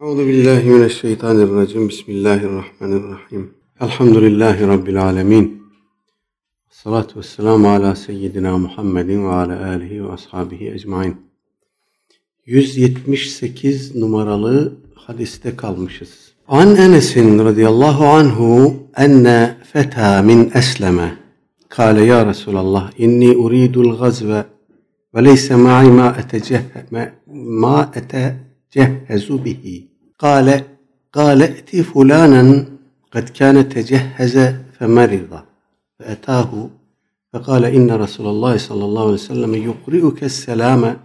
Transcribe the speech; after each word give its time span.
Euzu 0.00 0.26
billahi 0.26 0.70
mineşşeytanirracim. 0.70 1.88
Bismillahirrahmanirrahim. 1.88 3.54
Elhamdülillahi 3.80 4.66
rabbil 4.66 5.02
alamin. 5.02 5.62
Salatu 6.70 7.18
vesselamu 7.18 7.70
ala 7.70 7.96
seyyidina 7.96 8.58
Muhammedin 8.58 9.24
ve 9.24 9.32
ala 9.32 9.68
alihi 9.68 10.04
ve 10.04 10.12
ashabihi 10.12 10.70
ecmaîn. 10.70 11.16
178 12.46 13.96
numaralı 13.96 14.76
hadiste 14.94 15.56
kalmışız. 15.56 16.32
An 16.48 16.76
Enes'in 16.76 17.38
radıyallahu 17.38 18.04
anhu 18.04 18.74
enne 18.96 19.56
feta 19.72 20.22
min 20.22 20.50
esleme. 20.54 21.16
Kale 21.68 22.04
ya 22.04 22.26
Resulallah 22.26 22.92
inni 22.98 23.36
uridul 23.36 23.98
gazve 23.98 24.44
ve 25.14 25.24
leyse 25.24 25.56
ma'i 25.56 25.90
ma 25.90 26.16
etecehhe 26.18 27.12
ma 27.34 27.92
etecehhezu 27.94 29.44
bihi. 29.44 29.89
قال 30.20 30.64
قال 31.12 31.42
ائت 31.42 31.76
فلانا 31.76 32.66
قد 33.12 33.28
كان 33.28 33.68
تجهز 33.68 34.38
فمرض 34.72 35.44
فأتاه 35.98 36.70
فقال 37.32 37.64
إن 37.64 37.90
رسول 37.90 38.26
الله 38.26 38.56
صلى 38.56 38.84
الله 38.84 39.02
عليه 39.02 39.12
وسلم 39.12 39.54
يقرئك 39.54 40.24
السلام 40.24 41.00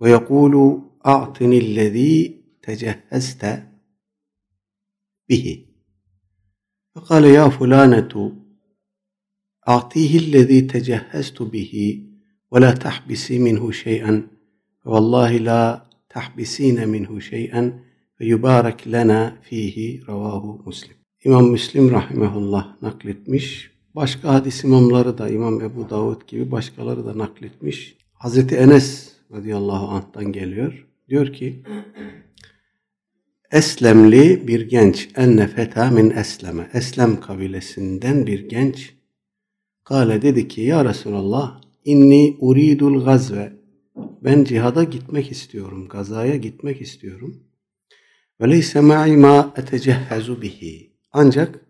ويقول 0.00 0.82
أعطني 1.06 1.58
الذي 1.58 2.40
تجهزت 2.62 3.62
به. 5.28 5.66
فقال 6.94 7.24
يا 7.24 7.48
فلانة 7.48 8.32
أعطيه 9.68 10.18
الذي 10.18 10.60
تجهزت 10.60 11.42
به 11.42 12.04
ولا 12.50 12.70
تحبسي 12.70 13.38
منه 13.38 13.70
شيئا 13.70 14.26
فوالله 14.84 15.36
لا 15.36 15.86
تحبسين 16.10 16.88
منه 16.88 17.18
شيئا 17.18 17.87
ve 18.20 18.26
yubarak 18.26 18.86
lena 18.92 19.36
fihi 19.42 20.02
ravahu 20.08 20.62
muslim. 20.64 20.96
İmam 21.24 21.50
Müslim 21.50 21.90
rahimehullah 21.90 22.82
nakletmiş. 22.82 23.70
Başka 23.94 24.34
hadis 24.34 24.64
imamları 24.64 25.18
da 25.18 25.28
İmam 25.28 25.60
Ebu 25.60 25.90
Davud 25.90 26.26
gibi 26.26 26.50
başkaları 26.50 27.06
da 27.06 27.18
nakletmiş. 27.18 27.96
Hazreti 28.12 28.56
Enes 28.56 29.12
radıyallahu 29.32 29.86
anh'tan 29.86 30.32
geliyor. 30.32 30.86
Diyor 31.08 31.32
ki 31.32 31.62
Eslemli 33.52 34.48
bir 34.48 34.68
genç 34.68 35.08
enne 35.16 35.46
feta 35.46 35.90
min 35.90 36.10
esleme. 36.10 36.70
Eslem 36.72 37.20
kabilesinden 37.20 38.26
bir 38.26 38.48
genç 38.48 38.94
Kale 39.84 40.22
dedi 40.22 40.48
ki 40.48 40.60
ya 40.60 40.84
Resulallah 40.84 41.60
inni 41.84 42.36
uridul 42.40 43.04
gazve 43.04 43.52
ben 44.24 44.44
cihada 44.44 44.84
gitmek 44.84 45.30
istiyorum, 45.30 45.88
gazaya 45.88 46.36
gitmek 46.36 46.80
istiyorum. 46.80 47.47
Ve 48.40 48.50
leyse 48.50 48.80
ma'i 48.80 49.16
ma 49.16 49.52
etecehhezu 49.56 50.42
bihi. 50.42 50.92
Ancak 51.12 51.60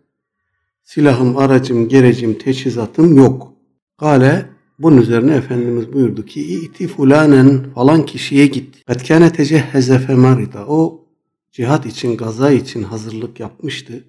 silahım, 0.83 1.37
aracım, 1.37 1.87
gerecim, 1.87 2.37
teçhizatım 2.37 3.17
yok. 3.17 3.53
Kale 3.97 4.45
bunun 4.79 5.01
üzerine 5.01 5.35
Efendimiz 5.35 5.93
buyurdu 5.93 6.25
ki 6.25 6.41
iti 6.41 6.87
fulanen 6.87 7.73
falan 7.73 8.05
kişiye 8.05 8.47
git. 8.47 8.85
Kad 8.85 9.07
kâne 9.07 9.33
tecehheze 9.33 9.99
femarida. 9.99 10.67
O 10.67 11.05
cihat 11.51 11.85
için, 11.85 12.17
gaza 12.17 12.51
için 12.51 12.83
hazırlık 12.83 13.39
yapmıştı 13.39 14.03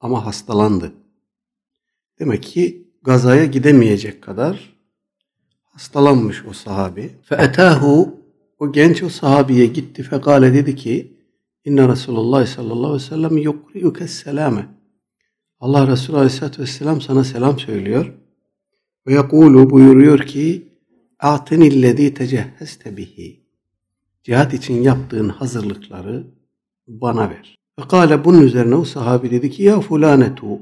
ama 0.00 0.26
hastalandı. 0.26 0.92
Demek 2.18 2.42
ki 2.42 2.88
gazaya 3.02 3.44
gidemeyecek 3.44 4.22
kadar 4.22 4.74
hastalanmış 5.62 6.44
o 6.50 6.52
sahabi. 6.52 7.10
Fe 7.22 7.52
o 8.58 8.72
genç 8.72 9.02
o 9.02 9.08
sahabiye 9.08 9.66
gitti 9.66 10.02
fekale 10.02 10.54
dedi 10.54 10.76
ki 10.76 11.13
İnne 11.64 11.88
Resulullah 11.88 12.46
sallallahu 12.46 12.86
aleyhi 12.86 13.04
ve 13.04 13.08
sellem 13.08 13.36
yukri'uke 13.36 14.08
selame. 14.08 14.66
Allah 15.60 15.88
Resulü 15.88 16.16
aleyhissalatü 16.16 16.62
vesselam 16.62 17.00
sana 17.00 17.24
selam 17.24 17.58
söylüyor. 17.58 18.12
Ve 19.06 19.12
yekulu 19.12 19.70
buyuruyor 19.70 20.18
ki 20.18 20.68
Atinillezî 21.18 22.14
tecehheste 22.14 22.96
bihi. 22.96 23.40
Cihat 24.22 24.54
için 24.54 24.82
yaptığın 24.82 25.28
hazırlıkları 25.28 26.26
bana 26.88 27.30
ver. 27.30 27.56
Ve 27.80 27.82
kâle 27.88 28.24
bunun 28.24 28.42
üzerine 28.42 28.74
o 28.74 28.84
sahabi 28.84 29.30
dedi 29.30 29.50
ki 29.50 29.62
ya 29.62 29.80
fulanetu 29.80 30.60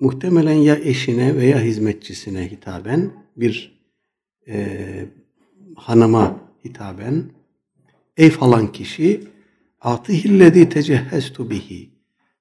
muhtemelen 0.00 0.54
ya 0.54 0.76
eşine 0.76 1.36
veya 1.36 1.60
hizmetçisine 1.60 2.50
hitaben 2.50 3.12
bir 3.36 3.80
e, 4.48 4.66
hanıma 5.76 6.40
hitaben 6.64 7.24
ey 8.16 8.30
falan 8.30 8.72
kişi 8.72 9.33
Atihillezî 9.84 10.68
tecehhestu 10.68 11.50
bihi. 11.50 11.90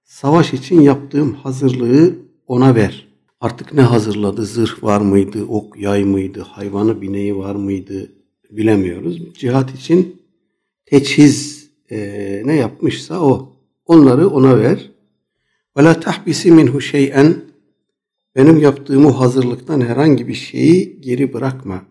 Savaş 0.04 0.54
için 0.54 0.82
yaptığım 0.82 1.34
hazırlığı 1.34 2.16
ona 2.48 2.76
ver. 2.76 3.08
Artık 3.42 3.74
ne 3.74 3.82
hazırladı? 3.82 4.46
Zırh 4.46 4.84
var 4.84 5.02
mıydı? 5.02 5.46
Ok, 5.46 5.80
yay 5.80 6.04
mıydı? 6.04 6.42
Hayvanı, 6.42 7.02
bineği 7.02 7.38
var 7.38 7.56
mıydı? 7.56 8.12
Bilemiyoruz. 8.52 9.34
Cihat 9.34 9.76
için 9.76 10.22
teçhiz 10.86 11.70
e, 11.92 11.98
ne 12.46 12.56
yapmışsa 12.56 13.20
o. 13.20 13.54
Onları 13.86 14.28
ona 14.28 14.60
ver. 14.60 14.92
Ve 15.78 15.84
la 15.84 16.00
tahbisi 16.00 16.52
minhu 16.52 16.82
şey'en 16.82 17.36
benim 18.36 18.60
yaptığım 18.60 19.06
o 19.06 19.12
hazırlıktan 19.20 19.82
herhangi 19.82 20.28
bir 20.28 20.34
şeyi 20.34 21.02
geri 21.02 21.34
bırakma. 21.34 21.86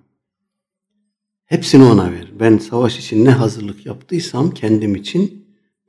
Hepsini 1.45 1.85
ona 1.85 2.13
ver. 2.13 2.33
Ben 2.41 2.59
savaş 2.59 2.99
için 2.99 3.25
ne 3.25 3.31
hazırlık 3.31 3.87
yaptıysam 3.87 4.51
kendim 4.51 4.95
için 4.95 5.42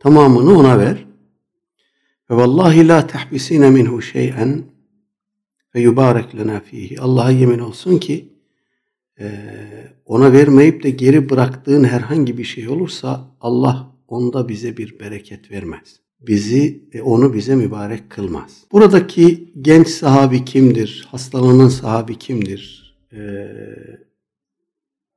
Tamamını 0.03 0.57
ona 0.59 0.79
ver. 0.79 1.05
Ve 2.29 2.35
vallahi 2.35 2.87
la 2.87 3.07
tehbisine 3.07 3.69
minhu 3.69 4.01
şey'en 4.01 4.63
ve 5.75 5.81
yubarek 5.81 6.35
lena 6.35 6.59
fihi. 6.59 7.01
Allah'a 7.01 7.31
yemin 7.31 7.59
olsun 7.59 7.97
ki 7.97 8.33
e, 9.19 9.31
ona 10.05 10.33
vermeyip 10.33 10.83
de 10.83 10.89
geri 10.89 11.29
bıraktığın 11.29 11.83
herhangi 11.83 12.37
bir 12.37 12.43
şey 12.43 12.69
olursa 12.69 13.35
Allah 13.41 13.91
onda 14.07 14.49
bize 14.49 14.77
bir 14.77 14.99
bereket 14.99 15.51
vermez. 15.51 15.99
Bizi, 16.19 16.83
e, 16.93 17.01
onu 17.01 17.33
bize 17.33 17.55
mübarek 17.55 18.09
kılmaz. 18.09 18.63
Buradaki 18.71 19.53
genç 19.61 19.87
sahabi 19.87 20.45
kimdir? 20.45 21.07
Hastalanan 21.11 21.67
sahabi 21.67 22.15
kimdir? 22.19 22.95
E, 23.13 23.47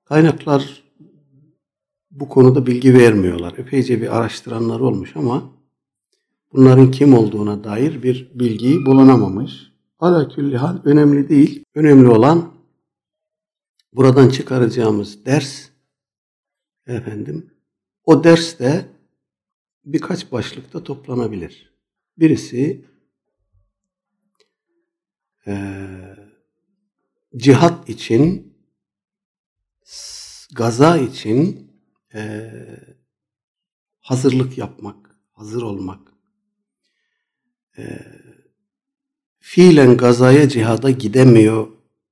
kaynaklar 0.04 0.85
bu 2.20 2.28
konuda 2.28 2.66
bilgi 2.66 2.94
vermiyorlar. 2.94 3.54
Epeyce 3.58 4.02
bir 4.02 4.16
araştıranlar 4.16 4.80
olmuş 4.80 5.16
ama 5.16 5.52
bunların 6.52 6.90
kim 6.90 7.14
olduğuna 7.14 7.64
dair 7.64 8.02
bir 8.02 8.30
bilgi 8.34 8.86
bulunamamış. 8.86 9.72
Hala 9.98 10.28
külli 10.28 10.56
hal 10.56 10.80
önemli 10.84 11.28
değil. 11.28 11.64
Önemli 11.74 12.08
olan 12.08 12.52
buradan 13.92 14.28
çıkaracağımız 14.28 15.26
ders 15.26 15.68
efendim 16.86 17.50
o 18.04 18.24
ders 18.24 18.58
de 18.58 18.88
birkaç 19.84 20.32
başlıkta 20.32 20.84
toplanabilir. 20.84 21.72
Birisi 22.18 22.84
e, 25.46 25.86
cihat 27.36 27.88
için 27.88 28.54
gaza 30.54 30.98
için 30.98 31.65
e, 32.16 32.50
hazırlık 34.00 34.58
yapmak, 34.58 35.18
hazır 35.32 35.62
olmak, 35.62 36.12
e, 37.78 37.84
fiilen 39.38 39.96
gazaya 39.96 40.48
cihada 40.48 40.90
gidemiyor 40.90 41.68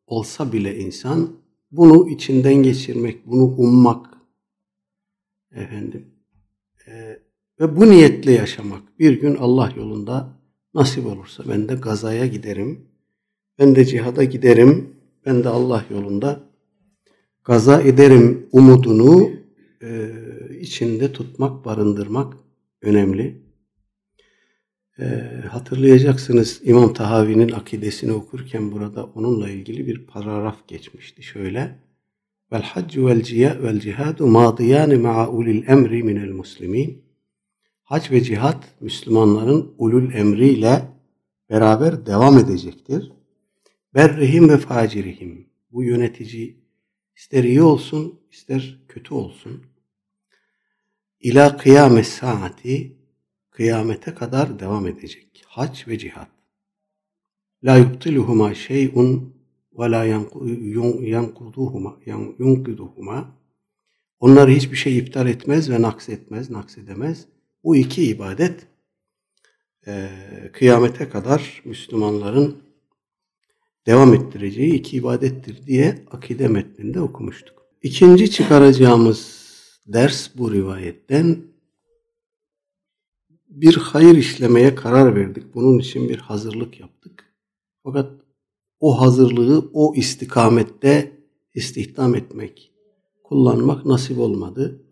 olsa 0.06 0.53
bile 0.53 0.78
insan 0.78 1.37
bunu 1.70 2.09
içinden 2.09 2.54
geçirmek, 2.54 3.26
bunu 3.26 3.43
ummak 3.44 4.06
efendim 5.53 6.06
e, 6.87 7.19
ve 7.60 7.76
bu 7.76 7.91
niyetle 7.91 8.32
yaşamak. 8.32 8.99
Bir 8.99 9.20
gün 9.20 9.34
Allah 9.34 9.73
yolunda 9.76 10.28
nasip 10.75 11.06
olursa 11.06 11.44
ben 11.49 11.69
de 11.69 11.75
gazaya 11.75 12.26
giderim, 12.26 12.88
ben 13.58 13.76
de 13.76 13.84
cihada 13.84 14.25
giderim, 14.25 14.96
ben 15.26 15.44
de 15.44 15.49
Allah 15.49 15.84
yolunda 15.90 16.40
gaza 17.44 17.81
ederim 17.81 18.49
umudunu 18.52 19.44
e, 19.82 20.11
içinde 20.61 21.12
tutmak, 21.12 21.65
barındırmak 21.65 22.35
önemli. 22.82 23.43
E, 24.99 25.05
hatırlayacaksınız 25.50 26.61
İmam 26.65 26.94
Tahavi'nin 26.94 27.53
akidesini 27.53 28.12
okurken 28.12 28.73
burada 28.73 29.05
onunla 29.05 29.50
ilgili 29.50 29.87
bir 29.87 30.06
paragraf 30.06 30.69
geçmişti. 30.69 31.23
Şöyle 31.23 31.85
Vel 32.53 32.62
haccu 32.62 33.06
vel 33.06 33.23
ciya 33.23 33.62
vel 33.62 33.81
cihadu 33.81 34.26
madiyani 34.26 34.97
ma'a 34.97 35.29
ulil 35.29 35.69
emri 35.69 36.03
minel 36.03 36.31
muslimin 36.31 37.05
Hac 37.85 38.11
ve 38.11 38.21
cihat 38.21 38.81
Müslümanların 38.81 39.75
ulul 39.79 40.15
emriyle 40.15 40.82
beraber 41.50 42.06
devam 42.06 42.38
edecektir. 42.38 43.12
Berrihim 43.94 44.49
ve 44.49 44.59
facirihim. 44.59 45.47
Bu 45.73 45.82
yönetici 45.82 46.56
ister 47.17 47.44
iyi 47.44 47.62
olsun, 47.62 48.21
ister 48.31 48.83
kötü 48.94 49.14
olsun 49.14 49.62
ila 51.20 51.56
kıyamet 51.56 52.06
saati 52.06 52.96
kıyamete 53.50 54.14
kadar 54.14 54.58
devam 54.58 54.87
edecek. 54.87 55.44
Hac 55.46 55.88
ve 55.88 55.99
cihat. 55.99 56.29
La 57.64 57.76
yubtiluhuma 57.76 58.55
şey'un 58.55 59.35
ve 59.79 59.91
la 59.91 60.05
yankuduhuma 61.05 61.99
yunkiduhuma 62.38 63.44
Onları 64.20 64.50
hiçbir 64.50 64.76
şey 64.76 64.99
iptal 64.99 65.26
etmez 65.29 65.70
ve 65.70 65.82
naks 65.82 66.08
etmez, 66.08 66.50
naks 66.50 66.79
edemez. 66.79 67.26
Bu 67.64 67.76
iki 67.76 68.06
ibadet 68.06 68.67
e, 69.87 70.08
kıyamete 70.52 71.08
kadar 71.08 71.62
Müslümanların 71.64 72.62
devam 73.87 74.14
ettireceği 74.14 74.75
iki 74.75 74.97
ibadettir 74.97 75.67
diye 75.67 76.05
akide 76.11 76.49
metninde 76.49 77.00
okumuştuk. 77.00 77.63
İkinci 77.84 78.31
çıkaracağımız 78.31 79.44
ders 79.86 80.31
bu 80.38 80.52
rivayetten 80.52 81.38
bir 83.48 83.76
hayır 83.76 84.16
işlemeye 84.16 84.75
karar 84.75 85.16
verdik. 85.16 85.54
Bunun 85.54 85.78
için 85.78 86.08
bir 86.08 86.19
hazırlık 86.19 86.81
yaptık. 86.81 87.34
Fakat 87.82 88.12
o 88.81 89.00
hazırlığı 89.00 89.70
o 89.72 89.94
istikamette 89.96 91.12
istihdam 91.54 92.14
etmek, 92.14 92.72
kullanmak 93.25 93.87
nasip 93.87 94.19
olmadı. 94.19 94.84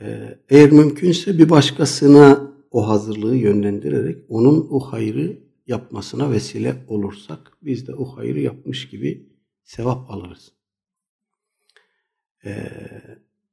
Ee, 0.00 0.38
eğer 0.48 0.72
mümkünse 0.72 1.38
bir 1.38 1.50
başkasına 1.50 2.52
o 2.70 2.88
hazırlığı 2.88 3.36
yönlendirerek 3.36 4.18
onun 4.28 4.66
o 4.70 4.80
hayrı 4.80 5.38
yapmasına 5.66 6.30
vesile 6.30 6.84
olursak 6.88 7.58
biz 7.62 7.86
de 7.86 7.94
o 7.94 8.04
hayrı 8.04 8.40
yapmış 8.40 8.88
gibi 8.88 9.28
sevap 9.64 10.10
alırız. 10.10 10.52
Ee, 12.46 12.72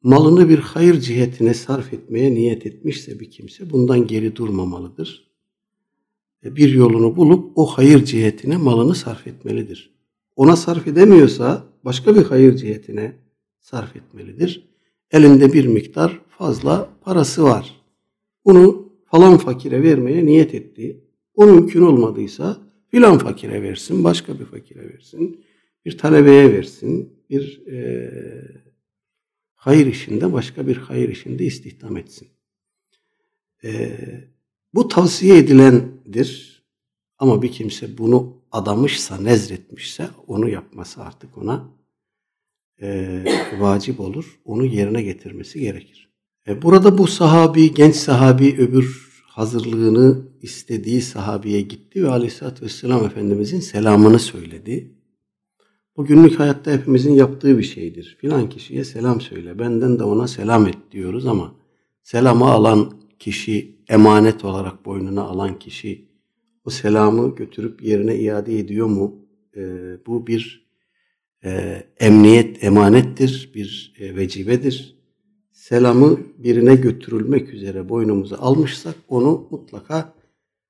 malını 0.04 0.50
bir 0.50 0.60
hayır 0.60 1.00
cihetine 1.00 1.54
sarf 1.54 1.94
etmeye 1.94 2.34
niyet 2.34 2.66
etmişse 2.66 3.20
bir 3.20 3.32
kimse 3.32 3.70
bundan 3.70 4.08
geri 4.08 4.36
durmamalıdır. 4.36 5.32
Ee, 6.46 6.56
bir 6.56 6.74
yolunu 6.74 7.16
bulup 7.16 7.52
o 7.56 7.66
hayır 7.66 8.06
cihetine 8.06 8.58
malını 8.58 8.96
sarf 8.96 9.28
etmelidir. 9.28 9.92
Ona 10.36 10.56
sarf 10.56 10.88
edemiyorsa 10.88 11.64
başka 11.86 12.16
bir 12.16 12.24
hayır 12.24 12.56
cihetine 12.56 13.16
sarf 13.60 13.96
etmelidir. 13.96 14.70
Elinde 15.12 15.54
bir 15.54 15.66
miktar 15.66 16.22
fazla 16.30 16.90
parası 17.02 17.44
var. 17.44 17.82
Bunu 18.46 18.92
falan 19.06 19.38
fakire 19.38 19.84
vermeye 19.84 20.26
niyet 20.26 20.56
etti. 20.56 21.04
O 21.36 21.46
mümkün 21.46 21.82
olmadıysa 21.82 22.58
filan 22.88 23.18
fakire 23.18 23.62
versin, 23.62 24.04
başka 24.04 24.40
bir 24.40 24.46
fakire 24.46 24.90
versin, 24.94 25.44
bir 25.86 25.98
talebeye 25.98 26.54
versin, 26.54 27.14
bir 27.30 27.68
e, 27.68 28.12
hayır 29.62 29.88
işinde 29.88 30.34
başka 30.34 30.68
bir 30.68 30.78
hayır 30.78 31.10
işinde 31.10 31.46
istihdam 31.46 31.98
etsin. 31.98 32.28
E, 33.64 33.98
bu 34.74 34.88
tavsiye 34.88 35.38
edilendir 35.38 36.64
ama 37.18 37.42
bir 37.42 37.52
kimse 37.52 37.98
bunu 37.98 38.42
adamışsa, 38.52 39.18
nezretmişse 39.18 40.10
onu 40.28 40.50
yapması 40.50 41.02
artık 41.02 41.38
ona 41.38 41.70
e, 42.82 43.24
vacip 43.60 44.00
olur. 44.00 44.40
Onu 44.46 44.66
yerine 44.66 45.02
getirmesi 45.02 45.60
gerekir. 45.60 46.10
E, 46.48 46.62
burada 46.62 46.98
bu 46.98 47.08
sahabi, 47.08 47.74
genç 47.74 47.96
sahabi 47.96 48.56
öbür 48.58 49.12
hazırlığını 49.24 50.28
istediği 50.42 51.02
sahabiye 51.02 51.62
gitti 51.62 52.04
ve 52.04 52.10
aleyhissalatü 52.10 52.66
vesselam 52.66 53.06
Efendimizin 53.06 53.60
selamını 53.60 54.20
söyledi. 54.20 55.01
Bu 55.98 56.06
günlük 56.06 56.40
hayatta 56.40 56.72
hepimizin 56.72 57.14
yaptığı 57.14 57.58
bir 57.58 57.64
şeydir. 57.64 58.18
Filan 58.22 58.50
kişiye 58.50 58.84
selam 58.84 59.22
söyle, 59.22 59.60
benden 59.60 60.00
de 60.00 60.04
ona 60.04 60.28
selam 60.28 60.68
et 60.68 60.78
diyoruz 60.92 61.26
ama 61.26 61.56
selamı 62.04 62.46
alan 62.46 62.94
kişi, 63.20 63.76
emanet 63.90 64.46
olarak 64.46 64.86
boynuna 64.86 65.22
alan 65.22 65.60
kişi 65.60 66.12
o 66.66 66.70
selamı 66.70 67.36
götürüp 67.36 67.84
yerine 67.84 68.16
iade 68.16 68.60
ediyor 68.60 68.88
mu? 68.88 69.16
Ee, 69.56 69.98
bu 70.08 70.28
bir 70.28 70.68
e, 71.44 71.84
emniyet, 72.00 72.64
emanettir, 72.64 73.52
bir 73.56 73.94
e, 74.00 74.16
vecibedir 74.16 75.02
selamı 75.62 76.20
birine 76.38 76.76
götürülmek 76.76 77.54
üzere 77.54 77.90
boynumuza 77.90 78.38
almışsak 78.38 78.96
onu 79.08 79.48
mutlaka 79.52 80.14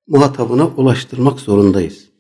muhatabına 0.08 0.68
ulaştırmak 0.68 1.40
zorundayız. 1.40 2.11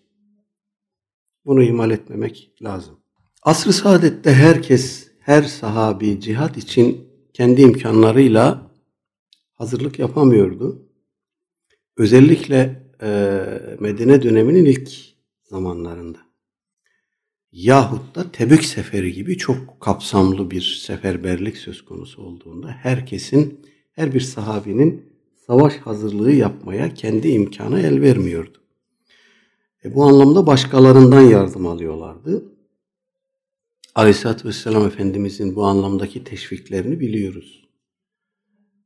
Bunu 1.45 1.63
ihmal 1.63 1.91
etmemek 1.91 2.51
lazım. 2.61 2.99
Asr-ı 3.43 3.73
saadette 3.73 4.33
herkes, 4.33 5.11
her 5.19 5.43
sahabi 5.43 6.19
cihat 6.21 6.57
için 6.57 7.07
kendi 7.33 7.61
imkanlarıyla 7.61 8.71
hazırlık 9.53 9.99
yapamıyordu. 9.99 10.89
Özellikle 11.97 12.83
e, 13.01 13.39
Medine 13.79 14.21
döneminin 14.21 14.65
ilk 14.65 14.89
zamanlarında 15.43 16.19
yahut 17.51 18.15
da 18.15 18.31
Tebük 18.31 18.65
seferi 18.65 19.13
gibi 19.13 19.37
çok 19.37 19.81
kapsamlı 19.81 20.51
bir 20.51 20.83
seferberlik 20.85 21.57
söz 21.57 21.85
konusu 21.85 22.21
olduğunda 22.21 22.67
herkesin, 22.67 23.65
her 23.91 24.13
bir 24.13 24.19
sahabinin 24.19 25.13
savaş 25.47 25.77
hazırlığı 25.77 26.31
yapmaya 26.31 26.93
kendi 26.93 27.27
imkanı 27.27 27.79
el 27.79 28.01
vermiyordu. 28.01 28.60
E 29.85 29.95
bu 29.95 30.03
anlamda 30.03 30.47
başkalarından 30.47 31.21
yardım 31.21 31.67
alıyorlardı. 31.67 32.45
Aleyhisselatü 33.95 34.47
Vesselam 34.47 34.87
Efendimizin 34.87 35.55
bu 35.55 35.65
anlamdaki 35.65 36.23
teşviklerini 36.23 36.99
biliyoruz. 36.99 37.69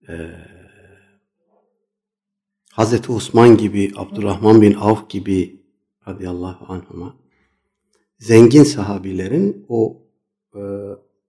Ee, 0.10 0.30
Hazreti 2.72 3.12
Osman 3.12 3.58
gibi, 3.58 3.92
Abdurrahman 3.96 4.62
bin 4.62 4.74
Avf 4.74 5.10
gibi 5.10 5.66
radıyallahu 6.08 6.74
anhuma 6.74 7.16
zengin 8.20 8.64
sahabilerin 8.64 9.66
o 9.70 10.02
e, 10.56 10.62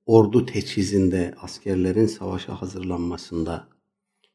ordu 0.07 0.47
teçhizinde, 0.47 1.35
askerlerin 1.41 2.07
savaşa 2.07 2.63
hazırlanmasında 2.63 3.69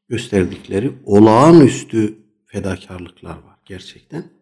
gösterdikleri 0.08 0.92
olağanüstü 1.06 2.18
fedakarlıklar 2.46 3.36
var 3.36 3.60
gerçekten. 3.66 4.41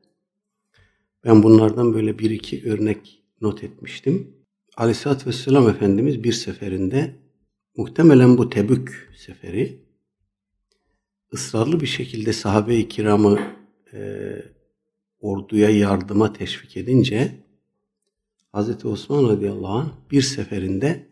Ben 1.23 1.43
bunlardan 1.43 1.93
böyle 1.93 2.19
bir 2.19 2.29
iki 2.29 2.69
örnek 2.69 3.23
not 3.41 3.63
etmiştim. 3.63 4.35
Aleyhisselatü 4.77 5.25
Vesselam 5.25 5.69
Efendimiz 5.69 6.23
bir 6.23 6.31
seferinde 6.31 7.15
muhtemelen 7.77 8.37
bu 8.37 8.49
Tebük 8.49 9.09
seferi 9.17 9.79
ısrarlı 11.33 11.79
bir 11.79 11.87
şekilde 11.87 12.33
sahabe-i 12.33 12.87
kiramı 12.87 13.39
e, 13.93 13.99
orduya 15.19 15.69
yardıma 15.69 16.33
teşvik 16.33 16.77
edince 16.77 17.35
Hazreti 18.51 18.87
Osman 18.87 19.29
radıyallahu 19.29 19.73
anh 19.73 19.91
bir 20.11 20.21
seferinde 20.21 21.07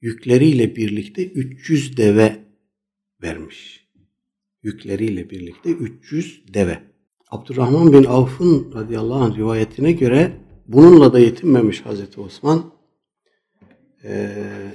yükleriyle 0.00 0.76
birlikte 0.76 1.26
300 1.26 1.96
deve 1.96 2.44
vermiş. 3.22 3.88
Yükleriyle 4.62 5.30
birlikte 5.30 5.70
300 5.70 6.54
deve. 6.54 6.91
Abdurrahman 7.32 7.92
bin 7.92 8.04
Avf'ın 8.04 8.72
radıyallahu 8.74 9.22
anh 9.24 9.36
rivayetine 9.36 9.92
göre 9.92 10.36
bununla 10.68 11.12
da 11.12 11.18
yetinmemiş 11.18 11.86
Hazreti 11.86 12.20
Osman. 12.20 12.72
Ee, 14.04 14.74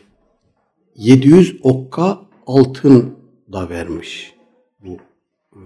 700 0.96 1.60
okka 1.64 2.22
altın 2.48 3.18
da 3.52 3.70
vermiş 3.70 4.34
bu 4.80 4.98
e, 5.54 5.62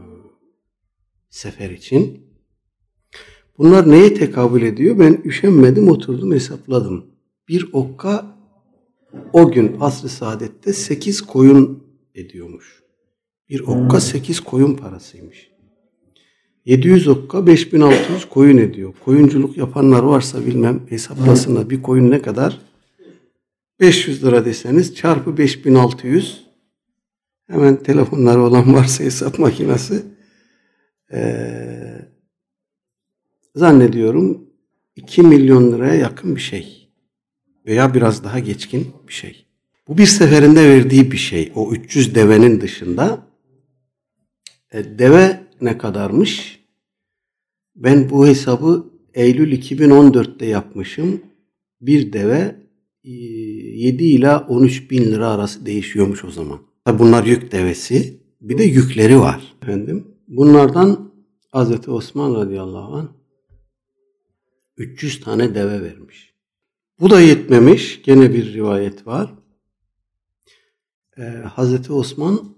sefer 1.30 1.70
için. 1.70 2.26
Bunlar 3.58 3.90
neye 3.90 4.14
tekabül 4.14 4.62
ediyor? 4.62 5.00
Ben 5.00 5.22
üşenmedim 5.26 5.90
oturdum 5.90 6.32
hesapladım. 6.32 7.06
Bir 7.48 7.70
okka 7.74 8.38
o 9.34 9.52
gün 9.52 9.78
asr-ı 9.80 10.10
saadette 10.10 10.74
8 10.74 11.22
koyun 11.22 11.84
ediyormuş. 12.16 12.84
Bir 13.50 13.60
okka 13.60 14.00
8 14.00 14.40
koyun 14.40 14.76
parasıymış. 14.76 15.51
700 16.66 17.08
okka 17.08 17.48
5600 17.48 18.26
koyun 18.30 18.58
ediyor. 18.58 18.94
Koyunculuk 19.06 19.58
yapanlar 19.58 20.04
varsa 20.04 20.46
bilmem 20.46 20.82
hesaplasınlar 20.90 21.70
bir 21.70 21.82
koyun 21.82 22.12
ne 22.12 22.22
kadar? 22.22 22.62
500 23.80 24.24
lira 24.24 24.46
deseniz 24.46 24.96
çarpı 24.96 25.38
5600 25.38 26.48
hemen 27.48 27.76
telefonları 27.76 28.42
olan 28.42 28.74
varsa 28.74 29.04
hesap 29.04 29.40
makinesi 29.40 30.04
ee, 31.14 32.10
zannediyorum 33.56 34.48
2 34.96 35.22
milyon 35.22 35.72
liraya 35.72 35.96
yakın 35.96 36.36
bir 36.36 36.42
şey. 36.42 36.90
Veya 37.66 37.94
biraz 37.94 38.24
daha 38.24 38.40
geçkin 38.40 38.94
bir 39.08 39.14
şey. 39.14 39.46
Bu 39.88 39.98
bir 39.98 40.06
seferinde 40.06 40.70
verdiği 40.70 41.12
bir 41.12 41.18
şey. 41.18 41.52
O 41.56 41.72
300 41.72 42.16
devenin 42.16 42.62
dışında. 42.62 43.28
E, 44.72 45.00
deve 45.00 45.41
ne 45.62 45.78
kadarmış? 45.78 46.62
Ben 47.76 48.10
bu 48.10 48.28
hesabı 48.28 48.92
Eylül 49.14 49.52
2014'te 49.52 50.46
yapmışım. 50.46 51.22
Bir 51.82 52.14
deve 52.14 52.56
7 53.04 54.04
ila 54.04 54.48
13 54.48 54.92
bin 54.92 55.06
lira 55.06 55.30
arası 55.30 55.66
değişiyormuş 55.66 56.26
o 56.26 56.32
zaman. 56.32 56.60
Tabi 56.86 57.00
bunlar 57.00 57.26
yük 57.26 57.52
devesi. 57.52 58.22
Bir 58.42 58.58
de 58.58 58.64
yükleri 58.64 59.20
var 59.20 59.56
efendim. 59.62 60.08
Bunlardan 60.28 61.12
Hazreti 61.52 61.92
Osman 61.92 62.36
radıyallahu 62.36 62.96
anh 62.96 63.08
300 64.78 65.20
tane 65.20 65.56
deve 65.56 65.82
vermiş. 65.82 66.34
Bu 67.00 67.10
da 67.10 67.22
yetmemiş. 67.22 68.02
Gene 68.04 68.34
bir 68.34 68.54
rivayet 68.54 69.08
var. 69.08 69.34
Ee, 71.18 71.22
Hazreti 71.54 71.94
Osman 71.94 72.56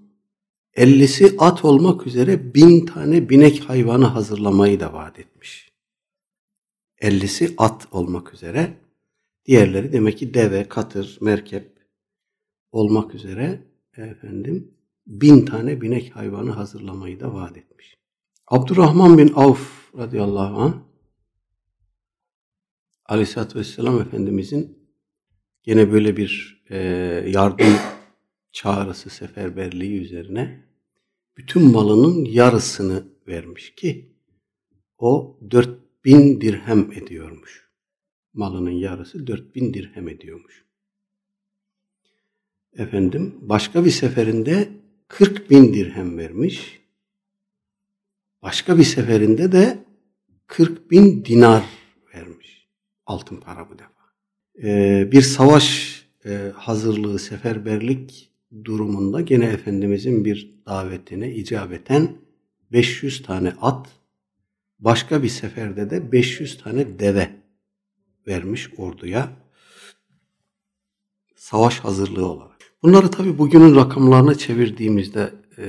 50'si 0.75 1.35
at 1.37 1.65
olmak 1.65 2.07
üzere 2.07 2.53
bin 2.53 2.85
tane 2.85 3.29
binek 3.29 3.69
hayvanı 3.69 4.05
hazırlamayı 4.05 4.79
da 4.79 4.93
vaat 4.93 5.19
etmiş. 5.19 5.71
50'si 7.01 7.53
at 7.57 7.87
olmak 7.91 8.33
üzere. 8.33 8.73
Diğerleri 9.45 9.93
demek 9.93 10.17
ki 10.17 10.33
deve, 10.33 10.67
katır, 10.69 11.17
merkep 11.21 11.79
olmak 12.71 13.15
üzere 13.15 13.63
efendim 13.97 14.77
bin 15.07 15.45
tane 15.45 15.81
binek 15.81 16.15
hayvanı 16.15 16.51
hazırlamayı 16.51 17.19
da 17.19 17.33
vaat 17.33 17.57
etmiş. 17.57 17.97
Abdurrahman 18.47 19.17
bin 19.17 19.31
Avf 19.35 19.95
radıyallahu 19.97 20.61
anh 20.61 20.73
Aleyhisselatü 23.05 23.59
Vesselam 23.59 24.01
Efendimizin 24.01 24.77
gene 25.63 25.91
böyle 25.91 26.17
bir 26.17 26.63
e, 26.69 26.77
yardım 27.27 27.75
çağrısı 28.53 29.09
seferberliği 29.09 30.01
üzerine 30.01 30.63
bütün 31.37 31.71
malının 31.71 32.25
yarısını 32.25 33.03
vermiş 33.27 33.75
ki 33.75 34.15
o 34.97 35.39
4000 35.51 36.41
dirhem 36.41 36.91
ediyormuş. 36.91 37.69
Malının 38.33 38.71
yarısı 38.71 39.27
4000 39.27 39.73
dirhem 39.73 40.09
ediyormuş. 40.09 40.65
Efendim 42.73 43.35
başka 43.41 43.85
bir 43.85 43.91
seferinde 43.91 44.69
40 45.07 45.49
bin 45.49 45.73
dirhem 45.73 46.17
vermiş. 46.17 46.81
Başka 48.41 48.77
bir 48.77 48.83
seferinde 48.83 49.51
de 49.51 49.85
40 50.47 50.91
bin 50.91 51.25
dinar 51.25 51.63
vermiş. 52.15 52.67
Altın 53.05 53.37
para 53.37 53.69
bu 53.69 53.79
defa. 53.79 53.93
Ee, 54.63 55.11
bir 55.11 55.21
savaş 55.21 55.93
e, 56.25 56.51
hazırlığı, 56.55 57.19
seferberlik 57.19 58.32
durumunda 58.63 59.21
gene 59.21 59.45
Efendimizin 59.45 60.25
bir 60.25 60.63
davetine 60.65 61.35
icabeten 61.35 62.17
500 62.71 63.23
tane 63.23 63.53
at, 63.61 63.89
başka 64.79 65.23
bir 65.23 65.29
seferde 65.29 65.89
de 65.89 66.11
500 66.11 66.57
tane 66.57 66.99
deve 66.99 67.29
vermiş 68.27 68.69
orduya 68.77 69.29
savaş 71.35 71.79
hazırlığı 71.79 72.25
olarak. 72.25 72.57
Bunları 72.83 73.11
tabi 73.11 73.37
bugünün 73.37 73.75
rakamlarına 73.75 74.35
çevirdiğimizde 74.35 75.33
e, 75.57 75.65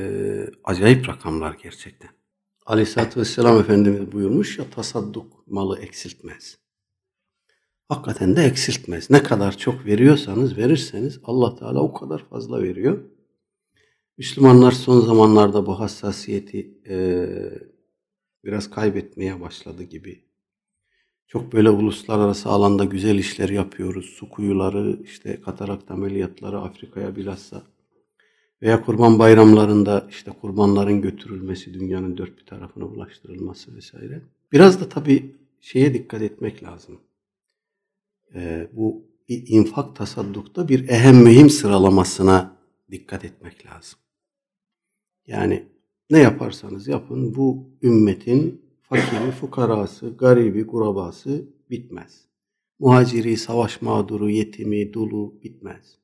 acayip 0.65 1.09
rakamlar 1.09 1.57
gerçekten. 1.63 2.11
Aleyhisselatü 2.67 3.21
Vesselam 3.21 3.61
Efendimiz 3.61 4.13
buyurmuş 4.13 4.59
ya 4.59 4.71
tasadduk 4.71 5.47
malı 5.47 5.81
eksiltmez. 5.81 6.64
Hakikaten 7.89 8.37
de 8.37 8.43
eksiltmez. 8.43 9.11
Ne 9.11 9.23
kadar 9.23 9.59
çok 9.59 9.87
veriyorsanız 9.87 10.57
verirseniz 10.57 11.21
Allah 11.25 11.57
Teala 11.57 11.81
o 11.81 11.93
kadar 11.93 12.25
fazla 12.31 12.63
veriyor. 12.63 12.99
Müslümanlar 14.19 14.73
son 14.73 15.01
zamanlarda 15.01 15.67
bu 15.67 15.81
hassasiyeti 15.81 16.79
e, 16.89 17.27
biraz 18.45 18.71
kaybetmeye 18.71 19.41
başladı 19.41 19.83
gibi. 19.83 20.25
Çok 21.27 21.53
böyle 21.53 21.71
uluslararası 21.71 22.49
alanda 22.49 22.85
güzel 22.85 23.19
işler 23.19 23.49
yapıyoruz. 23.49 24.07
Su 24.07 24.29
kuyuları, 24.29 24.99
işte 25.05 25.41
katarakt 25.41 25.91
ameliyatları 25.91 26.59
Afrika'ya 26.59 27.17
bilhassa 27.17 27.63
veya 28.63 28.85
kurban 28.85 29.19
bayramlarında 29.19 30.07
işte 30.11 30.31
kurbanların 30.31 31.03
götürülmesi, 31.03 31.75
dünyanın 31.75 32.19
dört 32.19 32.39
bir 32.39 32.47
tarafına 32.47 32.85
ulaştırılması 32.85 33.77
vesaire. 33.77 34.23
Biraz 34.53 34.81
da 34.81 34.89
tabii 34.89 35.37
şeye 35.61 35.95
dikkat 35.95 36.23
etmek 36.23 36.63
lazım. 36.63 37.01
Ee, 38.35 38.71
bu 38.73 39.07
infak 39.29 39.97
tasaddukta 39.97 40.69
bir 40.69 40.89
ehem 40.89 41.17
mühim 41.17 41.51
sıralamasına 41.51 42.57
dikkat 42.91 43.25
etmek 43.25 43.67
lazım. 43.67 43.99
Yani 45.27 45.69
ne 46.11 46.19
yaparsanız 46.19 46.89
yapın 46.89 47.35
bu 47.35 47.71
ümmetin 47.83 48.65
fakiri, 48.83 49.31
fukarası, 49.31 50.17
garibi, 50.17 50.67
kurabası 50.67 51.49
bitmez. 51.71 52.25
Muhaciri, 52.79 53.37
savaş 53.37 53.83
mağduru, 53.83 54.31
yetimi, 54.31 54.93
dulu 54.93 55.41
bitmez. 55.43 55.99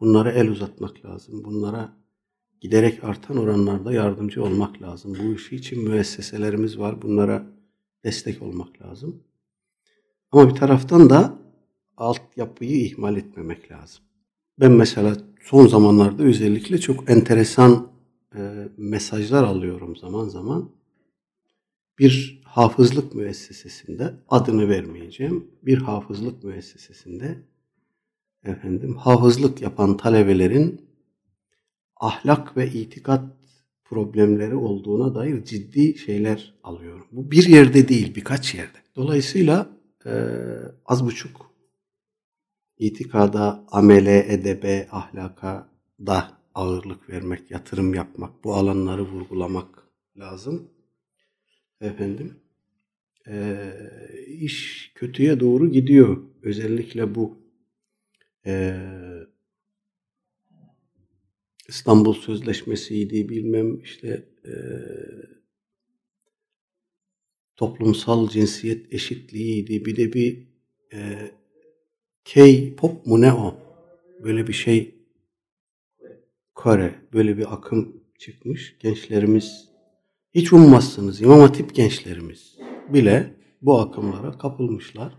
Bunlara 0.00 0.32
el 0.32 0.48
uzatmak 0.48 1.04
lazım. 1.04 1.44
Bunlara 1.44 1.96
giderek 2.60 3.04
artan 3.04 3.36
oranlarda 3.36 3.92
yardımcı 3.92 4.44
olmak 4.44 4.82
lazım. 4.82 5.16
Bu 5.22 5.34
işi 5.34 5.56
için 5.56 5.88
müesseselerimiz 5.88 6.78
var. 6.78 7.02
Bunlara 7.02 7.46
destek 8.04 8.42
olmak 8.42 8.82
lazım. 8.82 9.22
Ama 10.32 10.48
bir 10.48 10.54
taraftan 10.54 11.10
da 11.10 11.41
altyapıyı 12.02 12.84
ihmal 12.84 13.16
etmemek 13.16 13.72
lazım. 13.72 14.04
Ben 14.60 14.72
mesela 14.72 15.16
son 15.42 15.66
zamanlarda 15.66 16.22
özellikle 16.22 16.78
çok 16.78 17.10
enteresan 17.10 17.88
e, 18.34 18.68
mesajlar 18.76 19.44
alıyorum 19.44 19.96
zaman 19.96 20.28
zaman. 20.28 20.70
Bir 21.98 22.40
hafızlık 22.44 23.14
müessesesinde 23.14 24.14
adını 24.28 24.68
vermeyeceğim. 24.68 25.50
Bir 25.62 25.78
hafızlık 25.78 26.44
müessesesinde 26.44 27.38
efendim 28.44 28.96
hafızlık 28.96 29.62
yapan 29.62 29.96
talebelerin 29.96 30.80
ahlak 31.96 32.56
ve 32.56 32.70
itikat 32.72 33.24
problemleri 33.84 34.54
olduğuna 34.54 35.14
dair 35.14 35.44
ciddi 35.44 35.98
şeyler 35.98 36.54
alıyorum. 36.62 37.06
Bu 37.12 37.30
bir 37.30 37.44
yerde 37.44 37.88
değil, 37.88 38.14
birkaç 38.14 38.54
yerde. 38.54 38.78
Dolayısıyla 38.96 39.70
e, 40.06 40.12
az 40.86 41.06
buçuk 41.06 41.51
itikada, 42.78 43.64
amele, 43.70 44.32
edebe, 44.34 44.88
ahlaka 44.90 45.68
da 46.06 46.38
ağırlık 46.54 47.10
vermek, 47.10 47.50
yatırım 47.50 47.94
yapmak, 47.94 48.44
bu 48.44 48.54
alanları 48.54 49.02
vurgulamak 49.02 49.88
lazım. 50.18 50.70
Efendim, 51.80 52.40
e, 53.28 53.72
iş 54.26 54.90
kötüye 54.94 55.40
doğru 55.40 55.72
gidiyor. 55.72 56.24
Özellikle 56.42 57.14
bu 57.14 57.38
e, 58.46 58.76
İstanbul 61.68 62.14
Sözleşmesi'ydi 62.14 63.28
bilmem 63.28 63.80
işte 63.80 64.28
e, 64.44 64.52
toplumsal 67.56 68.28
cinsiyet 68.28 68.92
eşitliğiydi. 68.92 69.84
Bir 69.84 69.96
de 69.96 70.12
bir 70.12 70.46
e, 70.92 71.30
K-pop 72.24 73.06
mu 73.06 73.20
ne 73.20 73.32
o? 73.32 73.54
Böyle 74.24 74.46
bir 74.46 74.52
şey 74.52 74.94
Kore 76.54 76.94
böyle 77.12 77.38
bir 77.38 77.54
akım 77.54 78.02
çıkmış. 78.18 78.76
Gençlerimiz 78.80 79.68
hiç 80.34 80.52
ummazsınız 80.52 81.20
İmam 81.20 81.40
Hatip 81.40 81.74
gençlerimiz 81.74 82.58
bile 82.88 83.34
bu 83.62 83.80
akımlara 83.80 84.38
kapılmışlar. 84.38 85.12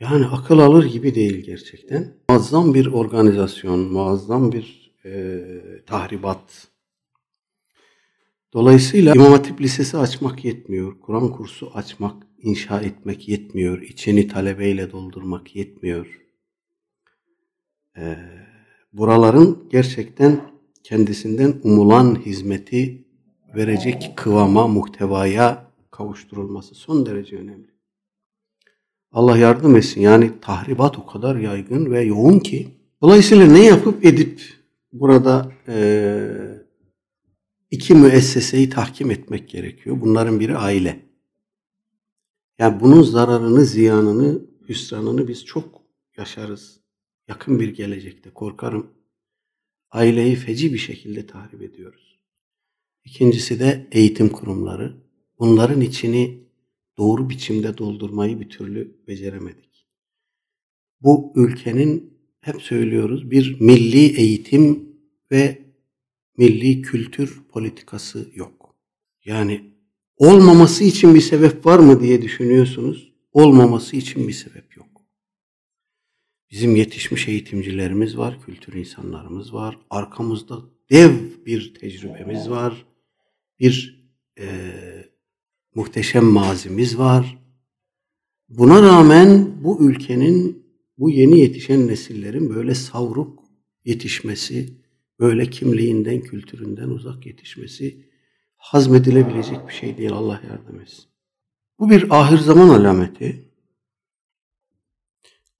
Yani 0.00 0.26
akıl 0.26 0.58
alır 0.58 0.84
gibi 0.84 1.14
değil 1.14 1.44
gerçekten. 1.44 2.14
Muazzam 2.28 2.74
bir 2.74 2.86
organizasyon, 2.86 3.80
muazzam 3.80 4.52
bir 4.52 4.94
e, 5.04 5.50
tahribat. 5.86 6.68
Dolayısıyla 8.52 9.14
İmam 9.14 9.32
Hatip 9.32 9.60
Lisesi 9.60 9.96
açmak 9.96 10.44
yetmiyor. 10.44 11.00
Kur'an 11.00 11.28
kursu 11.28 11.70
açmak, 11.74 12.26
inşa 12.42 12.80
etmek 12.80 13.28
yetmiyor. 13.28 13.82
İçini 13.82 14.28
talebeyle 14.28 14.92
doldurmak 14.92 15.56
yetmiyor. 15.56 16.20
Ee, 17.96 18.16
buraların 18.92 19.68
gerçekten 19.70 20.40
kendisinden 20.84 21.60
umulan 21.62 22.14
hizmeti 22.26 23.04
verecek 23.54 24.12
kıvama, 24.16 24.68
muhtevaya 24.68 25.70
kavuşturulması 25.90 26.74
son 26.74 27.06
derece 27.06 27.36
önemli. 27.36 27.70
Allah 29.12 29.38
yardım 29.38 29.76
etsin. 29.76 30.00
Yani 30.00 30.30
tahribat 30.40 30.98
o 30.98 31.06
kadar 31.06 31.36
yaygın 31.36 31.90
ve 31.90 32.02
yoğun 32.02 32.38
ki. 32.38 32.68
Dolayısıyla 33.02 33.46
ne 33.46 33.64
yapıp 33.64 34.04
edip 34.04 34.40
burada 34.92 35.52
e, 35.68 36.20
iki 37.70 37.94
müesseseyi 37.94 38.70
tahkim 38.70 39.10
etmek 39.10 39.48
gerekiyor. 39.48 40.00
Bunların 40.00 40.40
biri 40.40 40.56
aile. 40.56 41.09
Yani 42.60 42.80
bunun 42.80 43.02
zararını, 43.02 43.64
ziyanını, 43.64 44.46
hüsranını 44.68 45.28
biz 45.28 45.44
çok 45.44 45.82
yaşarız. 46.16 46.80
Yakın 47.28 47.60
bir 47.60 47.68
gelecekte 47.68 48.30
korkarım. 48.30 48.86
Aileyi 49.90 50.36
feci 50.36 50.72
bir 50.72 50.78
şekilde 50.78 51.26
tahrip 51.26 51.62
ediyoruz. 51.62 52.18
İkincisi 53.04 53.60
de 53.60 53.88
eğitim 53.92 54.28
kurumları. 54.28 54.96
Bunların 55.38 55.80
içini 55.80 56.48
doğru 56.98 57.30
biçimde 57.30 57.78
doldurmayı 57.78 58.40
bir 58.40 58.48
türlü 58.48 58.96
beceremedik. 59.08 59.86
Bu 61.00 61.32
ülkenin 61.36 62.18
hep 62.40 62.62
söylüyoruz 62.62 63.30
bir 63.30 63.60
milli 63.60 64.20
eğitim 64.20 64.96
ve 65.30 65.62
milli 66.36 66.82
kültür 66.82 67.42
politikası 67.48 68.30
yok. 68.34 68.76
Yani 69.24 69.69
olmaması 70.20 70.84
için 70.84 71.14
bir 71.14 71.20
sebep 71.20 71.66
var 71.66 71.78
mı 71.78 72.00
diye 72.00 72.22
düşünüyorsunuz. 72.22 73.12
Olmaması 73.32 73.96
için 73.96 74.28
bir 74.28 74.32
sebep 74.32 74.76
yok. 74.76 74.86
Bizim 76.50 76.76
yetişmiş 76.76 77.28
eğitimcilerimiz 77.28 78.18
var, 78.18 78.38
kültür 78.46 78.72
insanlarımız 78.72 79.54
var. 79.54 79.78
Arkamızda 79.90 80.58
dev 80.90 81.10
bir 81.46 81.74
tecrübemiz 81.74 82.50
var. 82.50 82.86
Bir 83.60 84.04
e, 84.38 84.46
muhteşem 85.74 86.24
mazimiz 86.24 86.98
var. 86.98 87.38
Buna 88.48 88.82
rağmen 88.82 89.50
bu 89.64 89.90
ülkenin, 89.90 90.66
bu 90.98 91.10
yeni 91.10 91.40
yetişen 91.40 91.86
nesillerin 91.86 92.50
böyle 92.50 92.74
savruk 92.74 93.44
yetişmesi, 93.84 94.68
böyle 95.20 95.50
kimliğinden, 95.50 96.20
kültüründen 96.20 96.88
uzak 96.88 97.26
yetişmesi 97.26 98.09
hazmedilebilecek 98.60 99.68
bir 99.68 99.72
şey 99.72 99.96
değil. 99.96 100.12
Allah 100.12 100.40
yardım 100.50 100.80
etsin. 100.80 101.04
Bu 101.78 101.90
bir 101.90 102.20
ahir 102.20 102.38
zaman 102.38 102.68
alameti. 102.68 103.48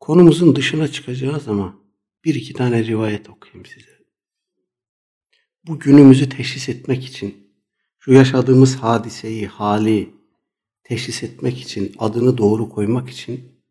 Konumuzun 0.00 0.56
dışına 0.56 0.88
çıkacağız 0.88 1.48
ama 1.48 1.78
bir 2.24 2.34
iki 2.34 2.52
tane 2.52 2.84
rivayet 2.84 3.30
okuyayım 3.30 3.66
size. 3.66 4.00
Bu 5.66 5.78
günümüzü 5.78 6.28
teşhis 6.28 6.68
etmek 6.68 7.04
için, 7.04 7.50
şu 7.98 8.12
yaşadığımız 8.12 8.76
hadiseyi, 8.76 9.46
hali 9.46 10.14
teşhis 10.82 11.22
etmek 11.22 11.60
için, 11.60 11.94
adını 11.98 12.38
doğru 12.38 12.68
koymak 12.68 13.10
için 13.10 13.62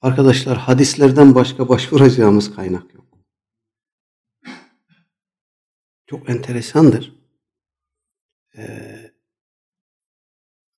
arkadaşlar 0.00 0.58
hadislerden 0.58 1.34
başka 1.34 1.68
başvuracağımız 1.68 2.54
kaynak 2.54 2.94
yok. 2.94 3.06
Çok 6.06 6.30
enteresandır. 6.30 7.25
Ee, 8.56 9.10